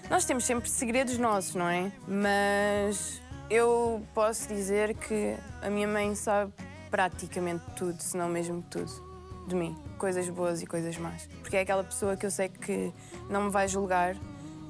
[0.08, 1.92] Nós temos sempre segredos nossos, não é?
[2.08, 6.52] Mas eu posso dizer que a minha mãe sabe
[6.90, 8.90] praticamente tudo, se não mesmo tudo,
[9.46, 9.76] de mim.
[9.98, 11.28] Coisas boas e coisas más.
[11.40, 12.92] Porque é aquela pessoa que eu sei que
[13.30, 14.16] não me vai julgar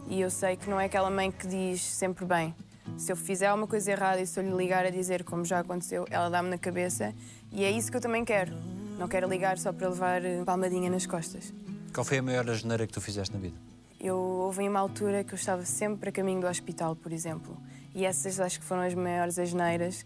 [0.09, 2.55] e eu sei que não é aquela mãe que diz sempre bem.
[2.97, 5.61] Se eu fizer alguma coisa errada e se eu lhe ligar a dizer, como já
[5.61, 7.15] aconteceu, ela dá-me na cabeça
[7.51, 8.55] e é isso que eu também quero.
[8.99, 11.53] Não quero ligar só para levar eh, palmadinha nas costas.
[11.93, 13.57] Qual foi a maior asneira que tu fizeste na vida?
[13.99, 17.57] Eu houve uma altura que eu estava sempre a caminho do hospital, por exemplo.
[17.97, 20.05] E essas acho que foram as maiores asneiras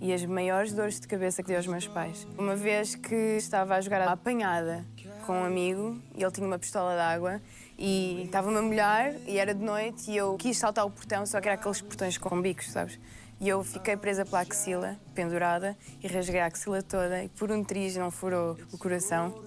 [0.00, 2.26] e as maiores dores de cabeça que dei aos meus pais.
[2.38, 4.86] Uma vez que estava a jogar a apanhada
[5.26, 7.42] com um amigo e ele tinha uma pistola de água
[7.78, 11.38] e estava-me a molhar e era de noite e eu quis saltar o portão, só
[11.38, 12.98] que era aqueles portões com bicos, sabes?
[13.38, 17.62] E eu fiquei presa pela axila, pendurada, e rasguei a axila toda e por um
[17.62, 19.44] triz não furou o coração.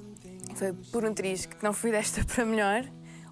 [0.54, 2.86] Foi por um triz que não fui desta para melhor.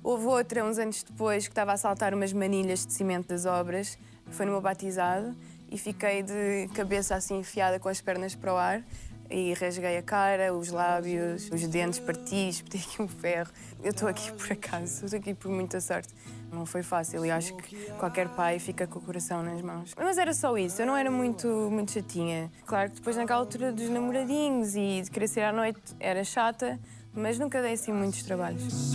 [0.04, 4.00] Houve outra, uns anos depois, que estava a saltar umas manilhas de cimento das obras.
[4.32, 5.36] Foi no meu batizado
[5.70, 8.84] e fiquei de cabeça assim enfiada com as pernas para o ar.
[9.30, 13.50] E rasguei a cara, os lábios, os dentes, parti, espetei aqui um ferro.
[13.84, 16.14] Eu estou aqui por acaso, estou aqui por muita sorte.
[16.50, 19.94] Não foi fácil e acho que qualquer pai fica com o coração nas mãos.
[19.98, 22.50] Mas era só isso, eu não era muito, muito chatinha.
[22.66, 26.80] Claro que depois, naquela altura dos namoradinhos e de querer sair à noite, era chata,
[27.14, 28.94] mas nunca dei assim muitos trabalhos.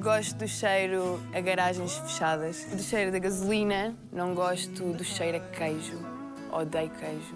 [0.00, 5.40] Gosto do cheiro a garagens fechadas, do cheiro da gasolina, não gosto do cheiro a
[5.40, 5.98] queijo,
[6.52, 7.34] odeio queijo,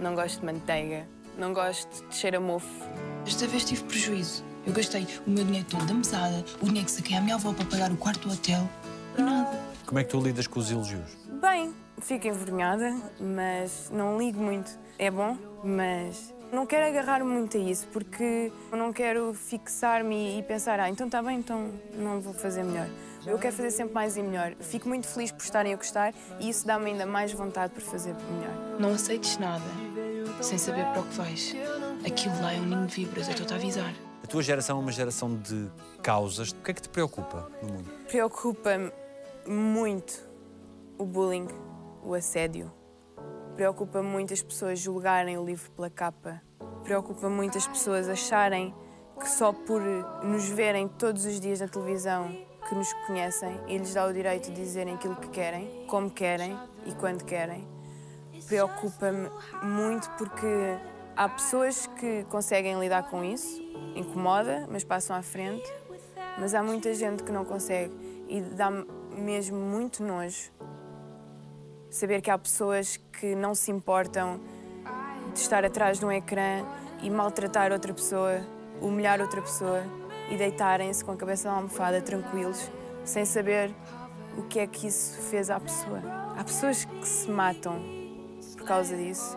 [0.00, 1.06] não gosto de manteiga,
[1.38, 2.66] não gosto de cheiro a mofo.
[3.26, 4.44] Esta vez tive prejuízo.
[4.66, 7.52] Eu gastei o meu dinheiro todo da mesada, o dinheiro que saquei à minha avó
[7.52, 8.68] para pagar o quarto do hotel
[9.16, 9.60] e nada.
[9.86, 11.16] Como é que tu lidas com os elogios?
[11.40, 14.78] Bem, fico envergonhada, mas não ligo muito.
[14.98, 20.42] É bom, mas não quero agarrar muito a isso, porque eu não quero fixar-me e
[20.42, 22.88] pensar, ah, então está bem, então não vou fazer melhor.
[23.26, 24.54] Eu quero fazer sempre mais e melhor.
[24.60, 28.14] Fico muito feliz por estarem a gostar e isso dá-me ainda mais vontade por fazer
[28.14, 28.80] melhor.
[28.80, 29.64] Não aceites nada
[30.40, 31.54] sem saber para o que vais.
[32.06, 33.92] Aquilo lá é um ninho de vibras, eu estou-te a avisar.
[34.24, 35.68] A tua geração é uma geração de
[36.02, 36.52] causas.
[36.52, 37.90] O que é que te preocupa no mundo?
[38.08, 38.90] Preocupa-me
[39.46, 40.26] muito
[40.96, 41.48] o bullying,
[42.02, 42.72] o assédio.
[43.56, 46.45] Preocupa muito as pessoas julgarem o livro pela capa.
[46.86, 48.72] Preocupa muito as pessoas acharem
[49.18, 49.82] que só por
[50.22, 52.30] nos verem todos os dias na televisão
[52.68, 56.56] que nos conhecem e lhes dá o direito de dizerem aquilo que querem, como querem
[56.86, 57.66] e quando querem.
[58.46, 59.28] Preocupa-me
[59.64, 60.46] muito porque
[61.16, 63.60] há pessoas que conseguem lidar com isso,
[63.96, 65.68] incomoda, mas passam à frente,
[66.38, 67.92] mas há muita gente que não consegue
[68.28, 70.52] e dá-me mesmo muito nojo
[71.90, 74.40] saber que há pessoas que não se importam
[75.36, 76.64] de estar atrás de um ecrã
[77.02, 78.40] e maltratar outra pessoa,
[78.80, 79.82] humilhar outra pessoa
[80.30, 82.70] e deitarem-se com a cabeça na almofada tranquilos,
[83.04, 83.72] sem saber
[84.36, 86.00] o que é que isso fez à pessoa.
[86.36, 87.80] Há pessoas que se matam
[88.56, 89.36] por causa disso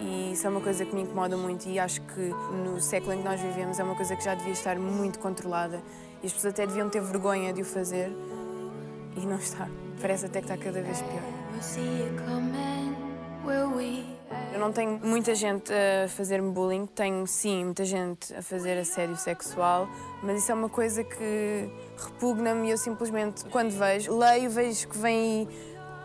[0.00, 2.32] e isso é uma coisa que me incomoda muito e acho que
[2.64, 5.82] no século em que nós vivemos é uma coisa que já devia estar muito controlada
[6.22, 8.12] e as pessoas até deviam ter vergonha de o fazer
[9.16, 9.68] e não está.
[10.00, 11.22] Parece até que está cada vez pior.
[14.58, 19.16] Eu não tenho muita gente a fazer-me bullying, tenho sim muita gente a fazer assédio
[19.16, 19.88] sexual,
[20.20, 24.98] mas isso é uma coisa que repugna-me e eu simplesmente, quando vejo, leio, vejo que
[24.98, 25.48] vem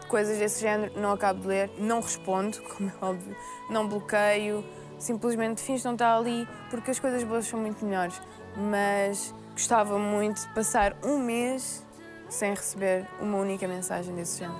[0.08, 3.36] coisas desse género, não acabo de ler, não respondo, como é óbvio,
[3.72, 4.63] não bloqueio,
[5.00, 8.22] simplesmente finjo não estar ali, porque as coisas boas são muito melhores.
[8.56, 11.86] Mas Gostava muito de passar um mês
[12.28, 14.60] sem receber uma única mensagem desse género.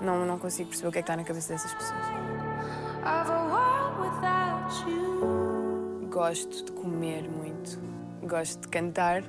[0.00, 2.31] Não, não consigo perceber o que é que está na cabeça dessas pessoas.
[6.08, 7.80] Gosto de comer muito,
[8.22, 9.24] gosto de cantar,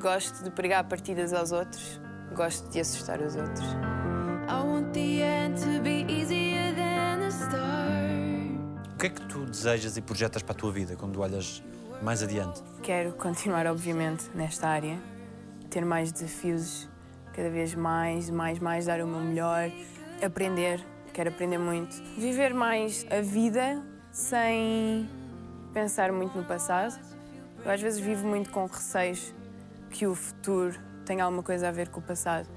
[0.00, 2.00] gosto de pregar partidas aos outros,
[2.34, 3.66] gosto de assustar os outros.
[4.48, 8.92] I want the end to be easier than the start.
[8.94, 11.62] O que é que tu desejas e projetas para a tua vida quando olhas
[12.02, 12.60] mais adiante?
[12.82, 14.98] Quero continuar, obviamente, nesta área,
[15.70, 16.88] ter mais desafios,
[17.32, 19.70] cada vez mais, mais, mais, dar o meu melhor,
[20.24, 21.94] aprender, quero aprender muito.
[22.16, 25.08] Viver mais a vida sem
[25.72, 26.98] pensar muito no passado.
[27.64, 29.32] Eu às vezes vivo muito com receios
[29.90, 32.48] que o futuro tenha alguma coisa a ver com o passado.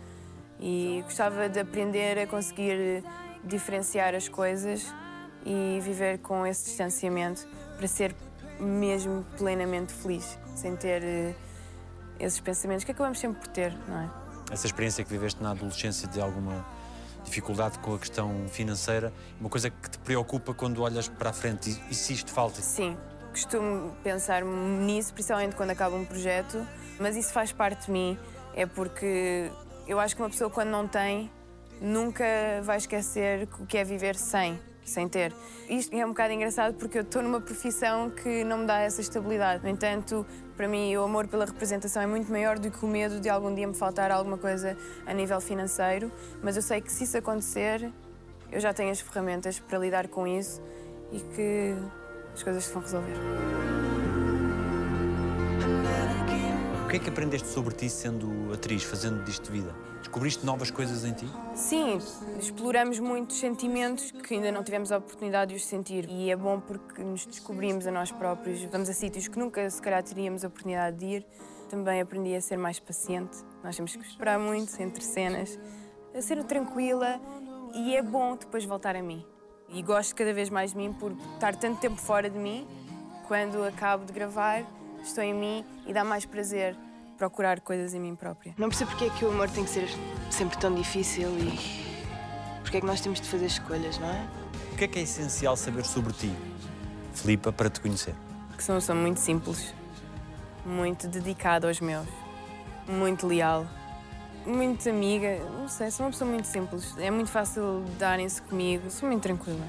[0.60, 3.04] E gostava de aprender a conseguir
[3.44, 4.94] diferenciar as coisas
[5.46, 7.46] e viver com esse distanciamento
[7.78, 8.16] para ser
[8.60, 11.36] mesmo plenamente feliz, sem ter eh,
[12.20, 14.10] esses pensamentos que acabamos sempre por ter, não é?
[14.50, 16.66] Essa experiência que viveste na adolescência de alguma
[17.26, 21.70] dificuldade com a questão financeira, uma coisa que te preocupa quando olhas para a frente
[21.70, 22.62] e, e se isto falta?
[22.62, 22.98] Sim,
[23.32, 26.66] costumo pensar nisso, principalmente quando acaba um projeto,
[27.00, 28.18] mas isso faz parte de mim.
[28.56, 29.52] É porque
[29.88, 31.30] eu acho que uma pessoa, quando não tem,
[31.82, 32.26] nunca
[32.64, 35.34] vai esquecer o que é viver sem, sem ter.
[35.68, 39.02] Isto é um bocado engraçado porque eu estou numa profissão que não me dá essa
[39.02, 39.64] estabilidade.
[39.64, 43.20] No entanto, para mim, o amor pela representação é muito maior do que o medo
[43.20, 46.12] de algum dia me faltar alguma coisa a nível financeiro.
[46.42, 47.92] Mas eu sei que se isso acontecer,
[48.52, 50.62] eu já tenho as ferramentas para lidar com isso
[51.12, 51.76] e que
[52.34, 53.16] as coisas se vão resolver.
[56.86, 59.76] O que é que aprendeste sobre ti sendo atriz, fazendo disto de vida?
[60.16, 61.28] Descobriste novas coisas em ti?
[61.54, 62.00] Sim,
[62.40, 66.10] exploramos muitos sentimentos que ainda não tivemos a oportunidade de os sentir.
[66.10, 68.64] E é bom porque nos descobrimos a nós próprios.
[68.64, 71.26] Vamos a sítios que nunca, se calhar, teríamos a oportunidade de ir.
[71.70, 73.40] Também aprendi a ser mais paciente.
[73.62, 75.60] Nós temos que esperar muito entre cenas.
[76.18, 77.20] A ser tranquila
[77.74, 79.22] e é bom depois voltar a mim.
[79.68, 82.66] E gosto cada vez mais de mim por estar tanto tempo fora de mim.
[83.28, 84.64] Quando acabo de gravar,
[85.04, 86.74] estou em mim e dá mais prazer
[87.18, 88.54] procurar coisas em mim própria.
[88.58, 89.88] Não percebo porque é que o amor tem que ser
[90.30, 91.86] sempre tão difícil e
[92.62, 94.28] porque é que nós temos de fazer escolhas, não é?
[94.74, 96.36] O que é que é essencial saber sobre ti,
[97.14, 98.16] Filipa, para te conhecer?
[98.56, 99.74] que sou uma pessoa muito simples,
[100.66, 102.08] muito dedicada aos meus,
[102.88, 103.66] muito leal,
[104.46, 105.40] muito amiga.
[105.60, 106.96] Não sei, sou uma pessoa muito simples.
[106.98, 109.66] É muito fácil darem-se comigo, sou muito tranquila.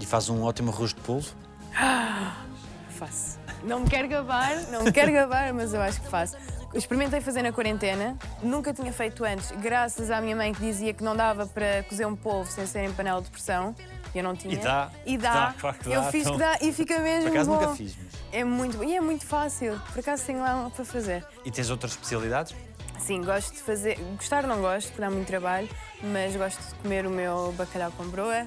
[0.00, 1.34] E faz um ótimo arroz de polvo?
[2.88, 3.38] Faço.
[3.64, 6.36] Não me quero gabar, não me quero gabar, mas eu acho que faço.
[6.74, 11.04] Experimentei fazer na quarentena, nunca tinha feito antes, graças à minha mãe que dizia que
[11.04, 13.74] não dava para cozer um polvo sem ser em panela de pressão.
[14.14, 14.54] Eu não tinha.
[14.54, 14.90] E dá.
[15.06, 15.32] E dá.
[15.46, 16.32] Dá, claro que Eu dá, fiz então.
[16.34, 17.60] que dá e fica mesmo Por acaso bom.
[17.60, 18.12] nunca fiz, mas...
[18.30, 18.84] É muito bom.
[18.84, 19.80] E é muito fácil.
[19.90, 21.24] Por acaso tenho lá para fazer.
[21.44, 22.54] E tens outras especialidades?
[22.98, 23.98] Sim, gosto de fazer.
[24.16, 25.68] Gostar não gosto, porque dá muito trabalho,
[26.02, 28.46] mas gosto de comer o meu bacalhau com broa.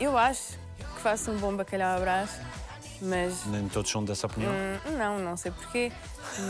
[0.00, 2.30] Eu acho que faço um bom bacalhau à brás,
[3.00, 3.44] mas.
[3.46, 4.52] Nem todos são dessa opinião.
[4.52, 5.92] hum, não, não sei porquê,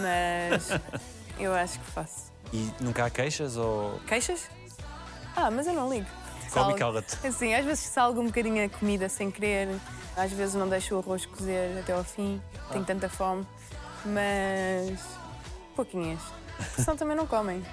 [0.03, 0.69] mas
[1.39, 2.33] eu acho que faço.
[2.53, 3.99] E nunca há queixas ou...
[4.07, 4.49] Queixas?
[5.35, 6.07] Ah, mas eu não ligo.
[6.53, 7.19] Come e cala-te.
[7.27, 9.69] Assim, às vezes salgo um bocadinho a comida sem querer,
[10.17, 13.45] às vezes não deixo o arroz cozer até ao fim, tenho tanta fome,
[14.05, 15.01] mas.
[15.75, 16.21] pouquinhas.
[16.57, 17.65] Porque senão também não comem.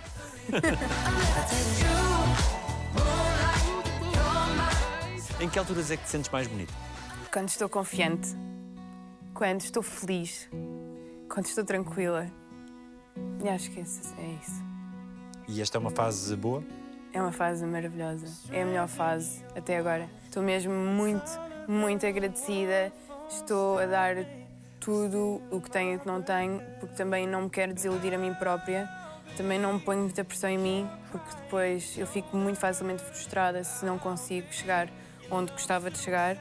[5.39, 6.71] Em que alturas é que te sentes mais bonito?
[7.33, 8.35] Quando estou confiante,
[9.41, 10.47] quando estou feliz,
[11.27, 12.27] quando estou tranquila.
[13.43, 14.13] E acho que é isso.
[15.47, 16.63] E esta é uma fase boa?
[17.11, 18.27] É uma fase maravilhosa.
[18.51, 20.07] É a melhor fase até agora.
[20.25, 21.31] Estou mesmo muito,
[21.67, 22.93] muito agradecida.
[23.27, 24.15] Estou a dar
[24.79, 28.13] tudo o que tenho e o que não tenho, porque também não me quero desiludir
[28.13, 28.87] a mim própria.
[29.35, 33.63] Também não me ponho muita pressão em mim, porque depois eu fico muito facilmente frustrada
[33.63, 34.87] se não consigo chegar
[35.31, 36.37] onde gostava de chegar.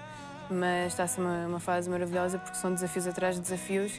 [0.50, 3.92] Mas está a ser uma, uma fase maravilhosa, porque são desafios atrás de desafios,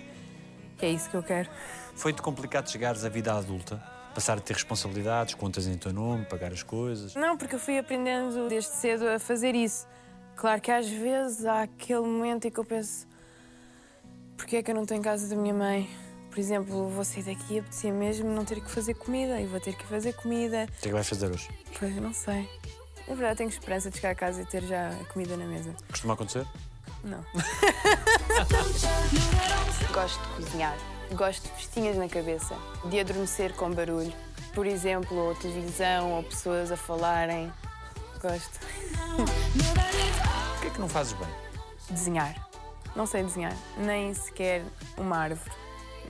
[0.77, 1.49] que é isso que eu quero.
[1.95, 3.81] Foi-te complicado chegares à vida adulta?
[4.13, 7.15] Passar a ter responsabilidades, contas em teu nome, pagar as coisas?
[7.15, 9.87] Não, porque eu fui aprendendo desde cedo a fazer isso.
[10.35, 13.07] Claro que às vezes há aquele momento em que eu penso:
[14.35, 15.89] porquê é que eu não estou em casa da minha mãe?
[16.29, 19.59] Por exemplo, vou sair daqui e apetecia mesmo não ter que fazer comida e vou
[19.59, 20.63] ter que fazer comida.
[20.63, 21.49] O que é que vais fazer hoje?
[21.77, 22.49] Pois, não sei.
[23.07, 25.75] Na verdade, tenho esperança de chegar a casa e ter já a comida na mesa.
[25.89, 26.45] Costuma acontecer?
[27.03, 27.23] Não.
[29.93, 30.77] Gosto de cozinhar.
[31.11, 32.55] Gosto de festinhas na cabeça.
[32.85, 34.13] De adormecer com barulho.
[34.53, 37.51] Por exemplo, ou televisão, ou pessoas a falarem.
[38.21, 38.59] Gosto.
[40.57, 41.27] O que é que não fazes bem?
[41.89, 42.47] Desenhar.
[42.95, 43.55] Não sei desenhar.
[43.77, 44.63] Nem sequer
[44.97, 45.51] uma árvore.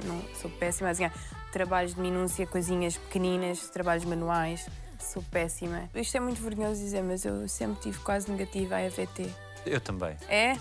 [0.03, 1.13] Não, sou péssima a desenhar.
[1.51, 4.67] trabalhos de minúcia, coisinhas pequeninas, trabalhos manuais.
[5.01, 5.89] Sou péssima.
[5.95, 9.29] Isto é muito vergonhoso dizer, mas eu sempre tive quase negativa à EVT.
[9.65, 10.15] Eu também.
[10.29, 10.53] É?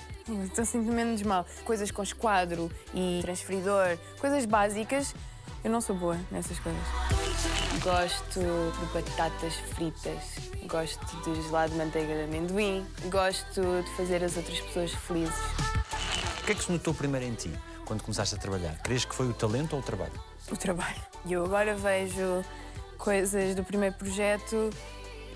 [0.44, 1.46] Estou sentindo menos mal.
[1.64, 5.14] Coisas com esquadro e transferidor, coisas básicas,
[5.62, 6.82] eu não sou boa nessas coisas.
[7.82, 10.22] Gosto de batatas fritas,
[10.66, 15.34] gosto de gelado de manteiga de amendoim, gosto de fazer as outras pessoas felizes.
[16.42, 17.50] O que é que se notou primeiro em ti,
[17.84, 18.76] quando começaste a trabalhar?
[18.82, 20.30] Crês que foi o talento ou o trabalho?
[20.50, 21.00] o trabalho.
[21.24, 22.44] E eu agora vejo
[23.00, 24.70] coisas do primeiro projeto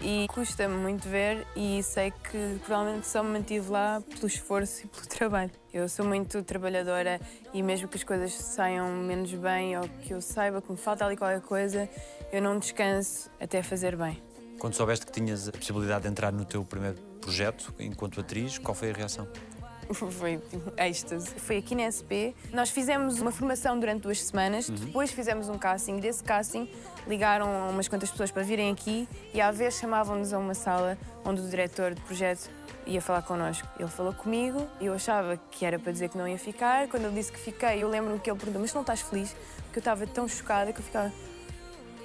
[0.02, 4.88] e custa-me muito ver e sei que provavelmente só me mantive lá pelo esforço e
[4.88, 5.50] pelo trabalho.
[5.72, 7.18] Eu sou muito trabalhadora
[7.54, 11.06] e mesmo que as coisas saiam menos bem ou que eu saiba que me falta
[11.06, 11.88] ali qualquer coisa,
[12.30, 14.22] eu não descanso até fazer bem.
[14.58, 18.74] Quando soubeste que tinhas a possibilidade de entrar no teu primeiro projeto enquanto atriz, qual
[18.74, 19.26] foi a reação?
[19.92, 21.28] Foi tipo, êxtase.
[21.36, 22.34] Foi aqui na SP.
[22.52, 25.98] Nós fizemos uma formação durante duas semanas, depois fizemos um casting.
[25.98, 26.68] Desse casting,
[27.06, 31.40] ligaram umas quantas pessoas para virem aqui e à vez chamavam-nos a uma sala onde
[31.40, 32.50] o diretor de projeto
[32.86, 33.66] ia falar connosco.
[33.78, 36.88] Ele falou comigo eu achava que era para dizer que não ia ficar.
[36.88, 39.34] Quando ele disse que fiquei, eu lembro-me que ele perguntou: Mas não estás feliz?
[39.64, 41.12] Porque eu estava tão chocada que eu ficava,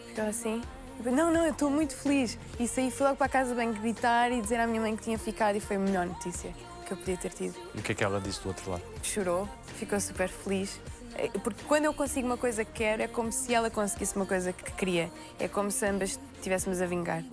[0.08, 0.62] ficava assim.
[1.04, 2.38] Eu não, não, eu estou muito feliz.
[2.60, 5.04] E saí, fui logo para a casa bem gritar e dizer à minha mãe que
[5.04, 6.54] tinha ficado e foi a melhor notícia
[6.90, 8.84] que eu podia ter tido E o que é que ela disse do outro lado?
[9.04, 9.48] chorou,
[9.78, 10.80] ficou super feliz.
[11.16, 14.26] É, Porque quando eu consigo uma coisa que quero, é como se ela conseguisse uma
[14.26, 15.12] coisa que queria.
[15.40, 17.24] É como se ambas estivéssemos a vingar.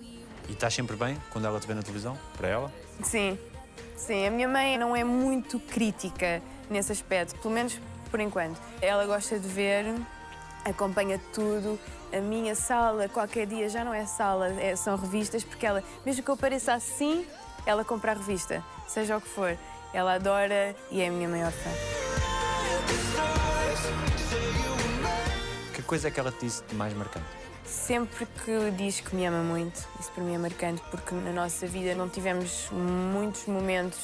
[0.48, 2.16] E estás sempre bem quando ela te vê na televisão?
[2.36, 2.72] Para ela?
[3.02, 3.38] Sim,
[3.96, 4.26] sim.
[4.26, 7.78] A minha mãe não é muito crítica nesse aspecto, pelo menos
[8.10, 8.60] por enquanto.
[8.80, 9.84] Ela gosta de ver,
[10.64, 11.78] acompanha tudo.
[12.12, 16.22] A minha sala, qualquer dia, já não é sala, é- são revistas, porque ela, mesmo
[16.22, 17.26] que eu pareça assim,
[17.66, 19.58] ela compra a revista, seja o que for.
[19.92, 21.70] Ela adora e é a minha maior fã.
[25.74, 27.26] Que coisa é que ela te disse de mais marcante?
[27.64, 31.66] Sempre que diz que me ama muito, isso para mim é marcante, porque na nossa
[31.66, 33.98] vida não tivemos muitos momentos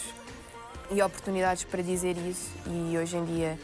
[0.91, 3.59] e oportunidades para dizer isso e hoje em dia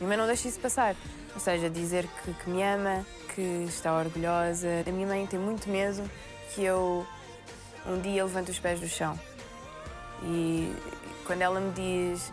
[0.00, 0.96] minha mãe não deixa isso passar.
[1.34, 4.68] Ou seja, dizer que, que me ama, que está orgulhosa.
[4.86, 6.02] A minha mãe tem muito medo
[6.54, 7.06] que eu
[7.86, 9.18] um dia levante os pés do chão.
[10.22, 10.74] E
[11.26, 12.32] quando ela me diz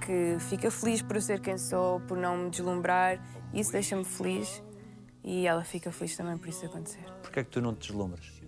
[0.00, 3.20] que fica feliz por eu ser quem sou, por não me deslumbrar,
[3.52, 4.62] isso deixa-me feliz
[5.24, 7.04] e ela fica feliz também por isso acontecer.
[7.22, 8.40] Porquê é que tu não te deslumbras?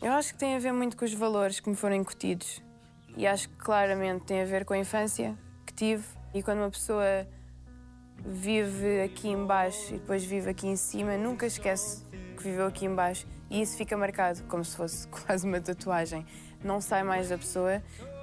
[0.00, 2.62] Eu acho que tem a ver muito com os valores que me foram incutidos
[3.16, 6.70] e acho que claramente tem a ver com a infância que tive e quando uma
[6.70, 7.26] pessoa
[8.24, 12.04] vive aqui em baixo e depois vive aqui em cima, nunca esquece
[12.36, 16.26] que viveu aqui em baixo e isso fica marcado como se fosse quase uma tatuagem.
[16.64, 17.82] Não sai mais da pessoa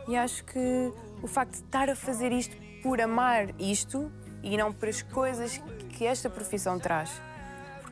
[0.09, 0.91] e acho que
[1.23, 4.11] o facto de estar a fazer isto por amar isto
[4.43, 7.09] e não por as coisas que esta profissão traz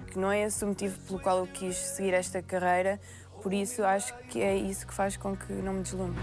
[0.08, 3.00] porque não é esse o motivo pelo qual eu quis seguir esta carreira,
[3.44, 6.20] por isso acho que é isso que faz com que não me deslumbre.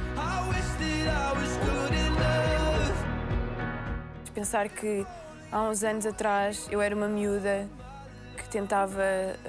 [4.35, 5.07] Pensar que
[5.53, 7.69] há uns anos atrás eu era uma miúda
[8.37, 9.03] que tentava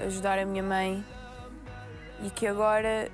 [0.05, 1.03] ajudar a minha mãe
[2.21, 3.10] e que agora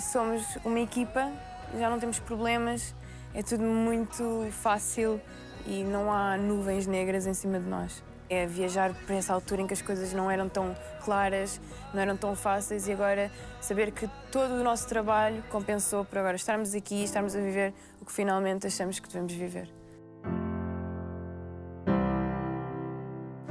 [0.00, 1.30] somos uma equipa,
[1.78, 2.94] já não temos problemas,
[3.34, 5.20] é tudo muito fácil
[5.66, 8.02] e não há nuvens negras em cima de nós.
[8.28, 11.60] É viajar para essa altura em que as coisas não eram tão claras,
[11.92, 13.30] não eram tão fáceis e agora
[13.60, 17.74] saber que todo o nosso trabalho compensou por agora estarmos aqui e estarmos a viver
[18.00, 19.72] o que finalmente achamos que devemos viver.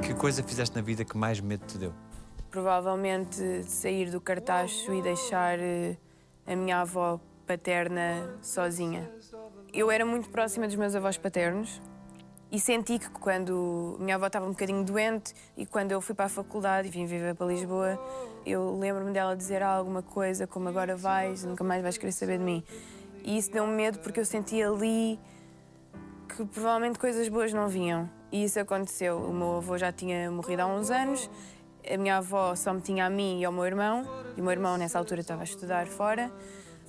[0.02, 1.94] Que coisa fizeste na vida que mais medo te deu?
[2.50, 5.96] Provavelmente sair do cartacho e deixar eh,
[6.46, 7.20] a minha avó
[7.52, 9.12] paterna sozinha.
[9.74, 11.82] Eu era muito próxima dos meus avós paternos
[12.50, 16.28] e senti que quando minha avó estava um bocadinho doente e quando eu fui para
[16.28, 18.00] a faculdade e vim viver para Lisboa,
[18.46, 22.46] eu lembro-me dela dizer alguma coisa como agora vais, nunca mais vais querer saber de
[22.46, 22.64] mim.
[23.22, 25.20] E isso deu-me medo porque eu senti ali
[26.30, 28.10] que provavelmente coisas boas não vinham.
[28.32, 29.18] E isso aconteceu.
[29.18, 31.30] O meu avô já tinha morrido há uns anos,
[31.86, 34.06] a minha avó só me tinha a mim e ao meu irmão,
[34.38, 36.32] e o meu irmão nessa altura estava a estudar fora.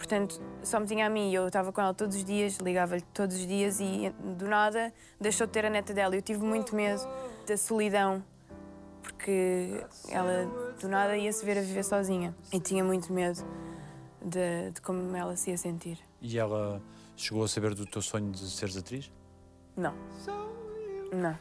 [0.03, 3.36] Portanto, só me tinha a mim eu estava com ela todos os dias, ligava-lhe todos
[3.36, 6.16] os dias e do nada deixou de ter a neta dela.
[6.16, 7.00] Eu tive muito medo
[7.46, 8.20] da solidão,
[9.00, 12.34] porque ela do nada ia se ver a viver sozinha.
[12.53, 13.44] E tinha muito medo
[14.20, 16.00] de, de como ela se ia sentir.
[16.20, 16.82] E ela
[17.16, 19.09] chegou a saber do teu sonho de seres atriz?
[19.76, 19.94] Não.
[21.12, 21.38] Não.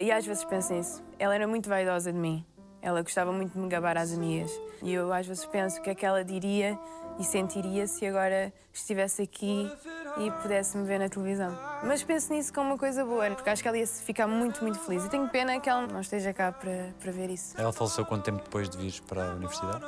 [0.00, 1.04] E às vezes penso nisso.
[1.18, 2.42] Ela era muito vaidosa de mim.
[2.84, 4.52] Ela gostava muito de me gabar às amigas.
[4.82, 6.78] E eu às vezes penso o que é que ela diria
[7.18, 9.72] e sentiria se agora estivesse aqui
[10.18, 11.58] e pudesse me ver na televisão.
[11.82, 14.78] Mas penso nisso como uma coisa boa, porque acho que ela ia ficar muito, muito
[14.80, 15.02] feliz.
[15.02, 17.58] E tenho pena que ela não esteja cá para, para ver isso.
[17.58, 19.82] Ela faleceu quanto tempo depois de vir para a universidade?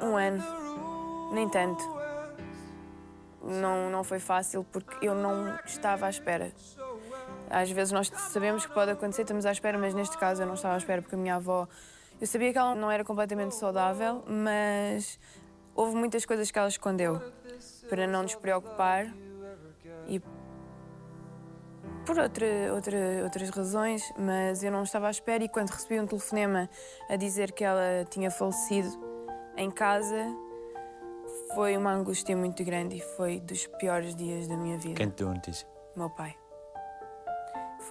[0.00, 0.42] Um ano,
[1.34, 1.84] nem tanto.
[3.42, 6.50] Não, não foi fácil porque eu não estava à espera.
[7.50, 10.54] Às vezes nós sabemos que pode acontecer, estamos à espera, mas neste caso eu não
[10.54, 11.66] estava à espera porque a minha avó.
[12.20, 15.18] Eu sabia que ela não era completamente saudável, mas
[15.74, 17.20] houve muitas coisas que ela escondeu
[17.88, 19.06] para não nos preocupar
[20.06, 20.20] e
[22.06, 26.06] por outra, outra, outras razões, mas eu não estava à espera e quando recebi um
[26.06, 26.68] telefonema
[27.08, 28.88] a dizer que ela tinha falecido
[29.56, 30.26] em casa,
[31.54, 34.94] foi uma angústia muito grande e foi dos piores dias da minha vida.
[34.94, 35.66] Quem te deu a notícia?
[35.96, 36.39] Meu pai.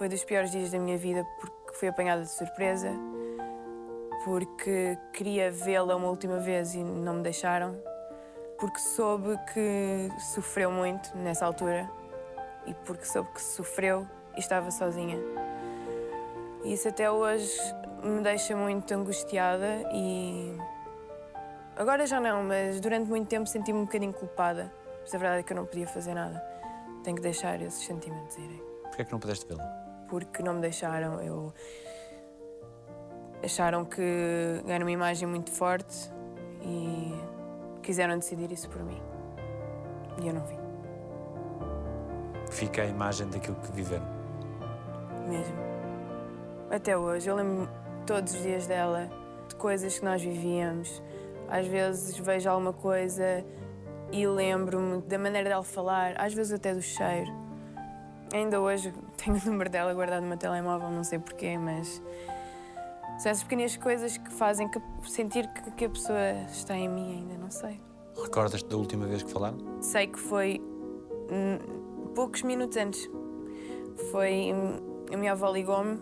[0.00, 2.88] Foi dos piores dias da minha vida porque fui apanhada de surpresa,
[4.24, 7.76] porque queria vê-la uma última vez e não me deixaram,
[8.58, 11.86] porque soube que sofreu muito nessa altura
[12.64, 15.18] e porque soube que sofreu e estava sozinha.
[16.64, 17.60] Isso até hoje
[18.02, 20.56] me deixa muito angustiada e.
[21.76, 24.72] Agora já não, mas durante muito tempo senti-me um bocadinho culpada.
[25.02, 26.42] Mas a verdade é que eu não podia fazer nada.
[27.04, 29.79] Tenho que deixar esses sentimentos irem Porquê é que não pudeste vê-la?
[30.10, 31.20] Porque não me deixaram.
[31.22, 31.52] Eu
[33.42, 34.02] acharam que
[34.66, 36.10] era uma imagem muito forte
[36.62, 37.14] e
[37.82, 39.00] quiseram decidir isso por mim.
[40.20, 40.58] E eu não vi,
[42.50, 44.04] Fica a imagem daquilo que viveram.
[45.26, 45.54] mesmo.
[46.70, 47.68] Até hoje, eu lembro
[48.06, 49.08] todos os dias dela,
[49.48, 51.02] de coisas que nós vivíamos.
[51.48, 53.44] Às vezes vejo alguma coisa
[54.12, 57.32] e lembro-me da maneira dela falar, às vezes até do cheiro.
[58.32, 58.92] Ainda hoje
[59.24, 62.02] tenho o número dela guardado no meu telemóvel, não sei porquê, mas
[63.18, 66.18] são essas pequenas coisas que fazem que- sentir que, que a pessoa
[66.48, 67.80] está em mim ainda, não sei.
[68.22, 69.58] Recordas-te da última vez que falaram?
[69.80, 70.60] Sei que foi
[71.30, 73.08] hum, poucos minutos antes.
[74.10, 74.52] Foi.
[74.52, 75.98] hum, a minha avó ligou-me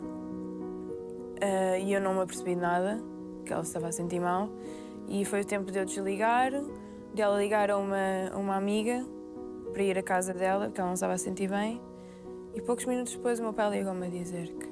[1.40, 3.02] ah, e eu não me apercebi de nada,
[3.44, 4.48] que ela estava a sentir mal.
[5.08, 6.52] E foi o tempo de eu desligar,
[7.14, 7.96] de ela ligar a uma,
[8.32, 9.04] a uma amiga
[9.72, 11.80] para ir à casa dela, porque ela não estava a sentir bem.
[12.54, 14.68] E poucos minutos depois o meu pai ligou-me a dizer que,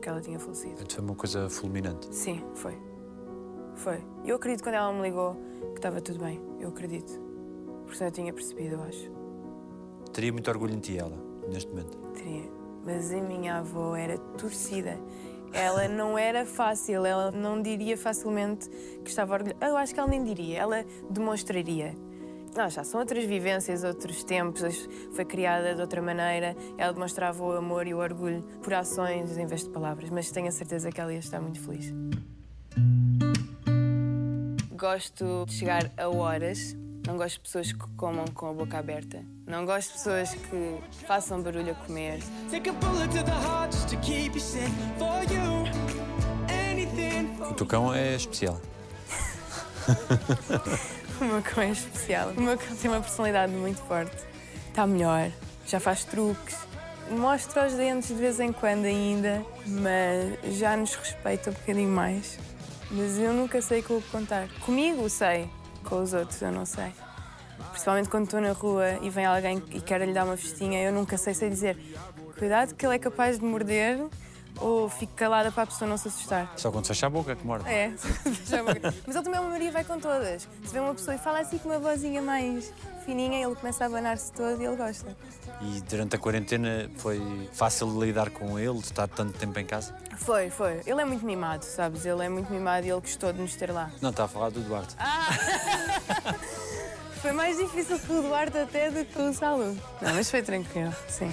[0.00, 0.74] que ela tinha falecido.
[0.74, 2.14] Portanto, Foi uma coisa fulminante.
[2.14, 2.76] Sim, foi.
[3.74, 4.02] Foi.
[4.24, 5.36] Eu acredito quando ela me ligou
[5.72, 6.40] que estava tudo bem.
[6.58, 7.20] Eu acredito.
[7.82, 9.10] Porque senão eu tinha percebido, eu acho.
[10.12, 11.16] Teria muito orgulho em ti, ela,
[11.48, 11.96] neste momento.
[12.14, 12.44] Teria.
[12.84, 14.98] Mas a minha avó era torcida.
[15.52, 18.68] Ela não era fácil, ela não diria facilmente
[19.04, 19.58] que estava orgulhosa.
[19.64, 21.94] Eu acho que ela nem diria, ela demonstraria.
[22.58, 26.56] Ah, já são outras vivências, outros tempos, foi criada de outra maneira.
[26.78, 30.48] Ela demonstrava o amor e o orgulho por ações em vez de palavras, mas tenho
[30.48, 31.92] a certeza que ela ia estar muito feliz.
[34.72, 36.74] Gosto de chegar a horas.
[37.06, 39.22] Não gosto de pessoas que comam com a boca aberta.
[39.46, 42.20] Não gosto de pessoas que façam barulho a comer.
[42.50, 45.66] Take a bullet to the heart just to keep you safe for you.
[46.50, 48.60] Anything for O teu cão é especial.
[51.20, 52.30] O meu cão é especial.
[52.36, 54.16] O meu cão tem uma personalidade muito forte.
[54.68, 55.30] Está melhor,
[55.66, 56.56] já faz truques.
[57.10, 62.38] Mostra os dentes de vez em quando ainda, mas já nos respeita um bocadinho mais.
[62.90, 64.48] Mas eu nunca sei com o que contar.
[64.60, 65.48] Comigo sei,
[65.84, 66.92] com os outros eu não sei.
[67.70, 70.92] Principalmente quando estou na rua e vem alguém e quer lhe dar uma festinha, eu
[70.92, 71.76] nunca sei sei dizer
[72.38, 73.98] cuidado que ele é capaz de morder
[74.60, 76.52] ou fico calada para a pessoa não se assustar.
[76.56, 77.68] Só quando fecha a boca que morde.
[77.68, 77.92] É,
[78.46, 78.74] já vou-
[79.06, 80.42] mas ele também é uma Maria vai com todas.
[80.64, 82.72] Se vê uma pessoa e fala assim com uma vozinha mais
[83.04, 85.16] fininha, ele começa a abanar-se todo e ele gosta.
[85.62, 89.64] E durante a quarentena foi fácil de lidar com ele, de estar tanto tempo em
[89.64, 89.94] casa?
[90.18, 90.80] Foi, foi.
[90.86, 92.04] Ele é muito mimado, sabes?
[92.04, 93.90] Ele é muito mimado e ele gostou de nos ter lá.
[94.02, 94.94] Não, está a falar do Duarte.
[97.22, 99.76] Foi mais difícil que o Duarte até do que o Salu.
[100.00, 101.32] Não, mas foi tranquilo, sim.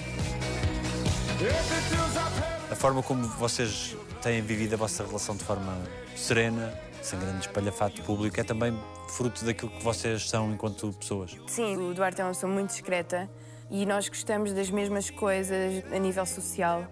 [2.74, 5.80] A forma como vocês têm vivido a vossa relação de forma
[6.16, 8.76] serena, sem grande espalhafato público, é também
[9.10, 11.36] fruto daquilo que vocês são enquanto pessoas.
[11.46, 13.30] Sim, o Duarte é uma pessoa muito discreta
[13.70, 16.84] e nós gostamos das mesmas coisas a nível social.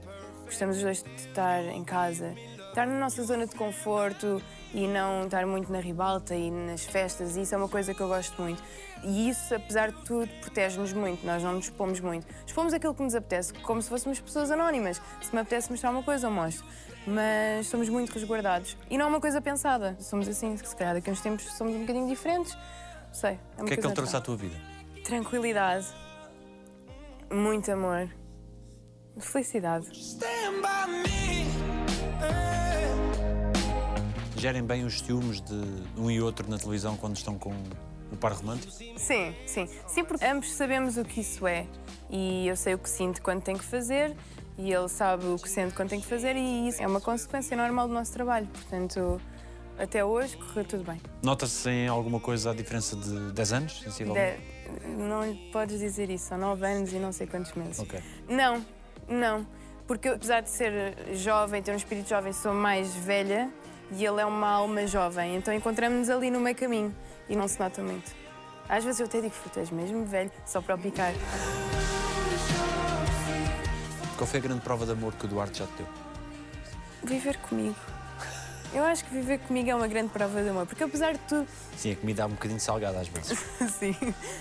[0.45, 2.33] Gostamos os dois de estar em casa,
[2.69, 4.41] estar na nossa zona de conforto
[4.75, 7.37] e não estar muito na ribalta e nas festas.
[7.37, 8.63] Isso é uma coisa que eu gosto muito.
[9.03, 11.27] E isso, apesar de tudo, protege-nos muito.
[11.27, 12.27] Nós não nos expomos muito.
[12.47, 15.01] Expomos aquilo que nos apetece, como se fôssemos pessoas anónimas.
[15.21, 16.65] Se me apetece mostrar uma coisa, eu mostro.
[17.07, 18.77] Mas somos muito resguardados.
[18.89, 19.97] E não é uma coisa pensada.
[20.01, 22.55] Somos assim, se calhar daqui a uns tempos somos um bocadinho diferentes.
[22.55, 23.31] Não sei.
[23.31, 24.55] É uma O que é que ele trouxe à tua vida?
[25.05, 25.87] Tranquilidade,
[27.29, 28.09] muito amor,
[29.19, 29.89] felicidade.
[29.93, 32.72] stand by me.
[34.43, 35.55] Gerem bem os ciúmes de
[35.97, 37.55] um e outro na televisão quando estão com
[38.11, 38.73] O par romântico?
[38.97, 39.69] Sim, sim.
[39.87, 41.65] Sim, porque ambos sabemos o que isso é.
[42.11, 44.17] E eu sei o que sinto quando tenho que fazer,
[44.59, 47.57] e ele sabe o que sente quando tem que fazer, e isso é uma consequência
[47.57, 48.49] normal do nosso trabalho.
[48.49, 49.21] Portanto,
[49.79, 51.01] até hoje correu tudo bem.
[51.23, 54.41] Nota-se em alguma coisa a diferença de 10 anos, sensivelmente?
[54.41, 57.79] De- não lhe podes dizer isso, são nove anos e não sei quantos meses.
[57.79, 58.01] Ok.
[58.29, 58.67] Não,
[59.09, 59.47] não.
[59.87, 63.49] Porque apesar de ser jovem, ter um espírito jovem, sou mais velha
[63.93, 65.37] e ele é uma alma jovem.
[65.37, 66.95] Então encontramos-nos ali no meio caminho
[67.29, 68.13] e não se nota muito.
[68.69, 71.13] Às vezes eu até digo, "Puta, és mesmo velho, só para o picar.
[74.17, 75.87] Qual foi a grande prova de amor que o Duarte já te deu?
[77.03, 77.75] Viver comigo.
[78.75, 81.47] Eu acho que viver comigo é uma grande prova de amor, porque apesar de tudo,
[81.77, 83.39] Sim, a comida é um bocadinho salgada às vezes.
[83.79, 83.95] Sim,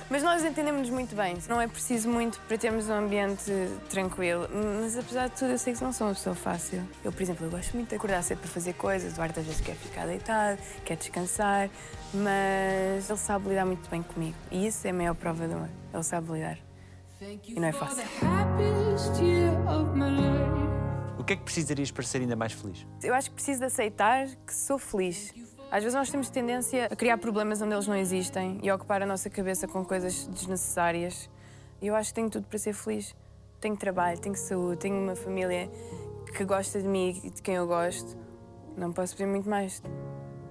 [0.09, 1.37] mas nós entendemos-nos muito bem.
[1.49, 3.51] Não é preciso muito para termos um ambiente
[3.89, 4.47] tranquilo.
[4.81, 6.81] Mas apesar de tudo, eu sei que não sou uma pessoa fácil.
[7.03, 9.11] Eu, por exemplo, eu gosto muito de acordar cedo para fazer coisas.
[9.11, 11.69] O Duarte às vezes quer ficar deitado, quer descansar,
[12.13, 14.35] mas ele sabe lidar muito bem comigo.
[14.49, 15.69] E isso é a maior prova de amor.
[15.93, 16.57] Ele sabe lidar.
[17.47, 18.03] E não é fácil.
[21.31, 22.85] Que é que precisarias para ser ainda mais feliz?
[23.01, 25.33] Eu acho que preciso de aceitar que sou feliz.
[25.71, 29.01] Às vezes nós temos tendência a criar problemas onde eles não existem e a ocupar
[29.01, 31.29] a nossa cabeça com coisas desnecessárias.
[31.81, 33.15] E eu acho que tenho tudo para ser feliz.
[33.61, 35.71] Tenho trabalho, tenho saúde, tenho uma família
[36.35, 38.17] que gosta de mim e de quem eu gosto.
[38.75, 39.81] Não posso pedir muito mais.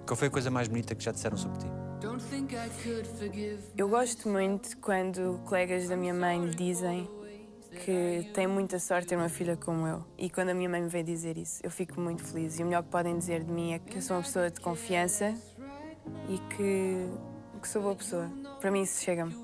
[0.06, 1.66] Qual foi a coisa mais bonita que já disseram sobre ti?
[2.00, 3.58] Don't think I could forgive.
[3.76, 7.06] Eu gosto muito quando colegas da minha mãe me dizem
[7.84, 10.04] que têm muita sorte ter uma filha como eu.
[10.18, 12.58] E quando a minha mãe me vem dizer isso, eu fico muito feliz.
[12.58, 14.60] E o melhor que podem dizer de mim é que eu sou uma pessoa de
[14.60, 15.34] confiança
[16.28, 17.08] e que,
[17.60, 18.30] que sou boa pessoa.
[18.60, 19.34] Para mim isso chega-me.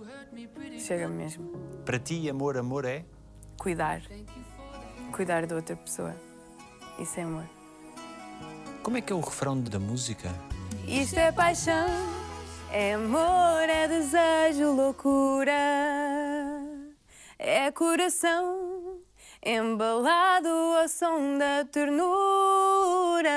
[0.79, 1.51] Chega-me mesmo.
[1.85, 3.05] Para ti, amor, amor é?
[3.59, 4.03] Cuidar.
[5.13, 6.15] Cuidar de outra pessoa.
[6.99, 7.45] Isso é amor.
[8.83, 10.29] Como é que é o refrão da música?
[10.87, 11.89] Isto é paixão,
[12.71, 16.26] é amor, é desejo, loucura.
[17.49, 18.99] É coração
[19.41, 23.31] embalado ao som da ternura.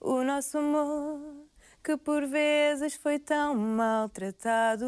[0.00, 1.20] O nosso amor,
[1.84, 4.84] que por vezes foi tão maltratado,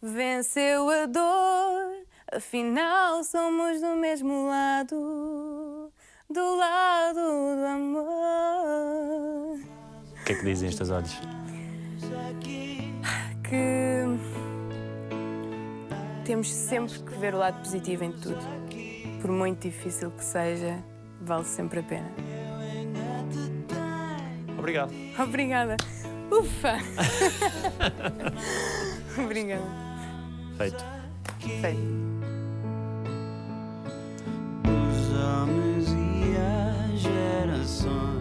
[0.00, 2.06] venceu a dor.
[2.30, 5.92] Afinal, somos do mesmo lado,
[6.30, 7.16] do lado
[7.56, 9.58] do amor.
[10.20, 11.18] O que é que dizem estes olhos?
[13.48, 14.04] que
[16.28, 18.36] temos sempre que ver o lado positivo em tudo.
[19.22, 20.78] Por muito difícil que seja,
[21.22, 22.12] vale sempre a pena.
[24.58, 24.92] Obrigado.
[25.18, 25.76] Obrigada.
[26.30, 26.74] Ufa!
[29.24, 29.62] Obrigada.
[30.58, 30.84] Feito.
[31.62, 31.80] Feito.
[34.66, 38.17] Os homens e as gerações.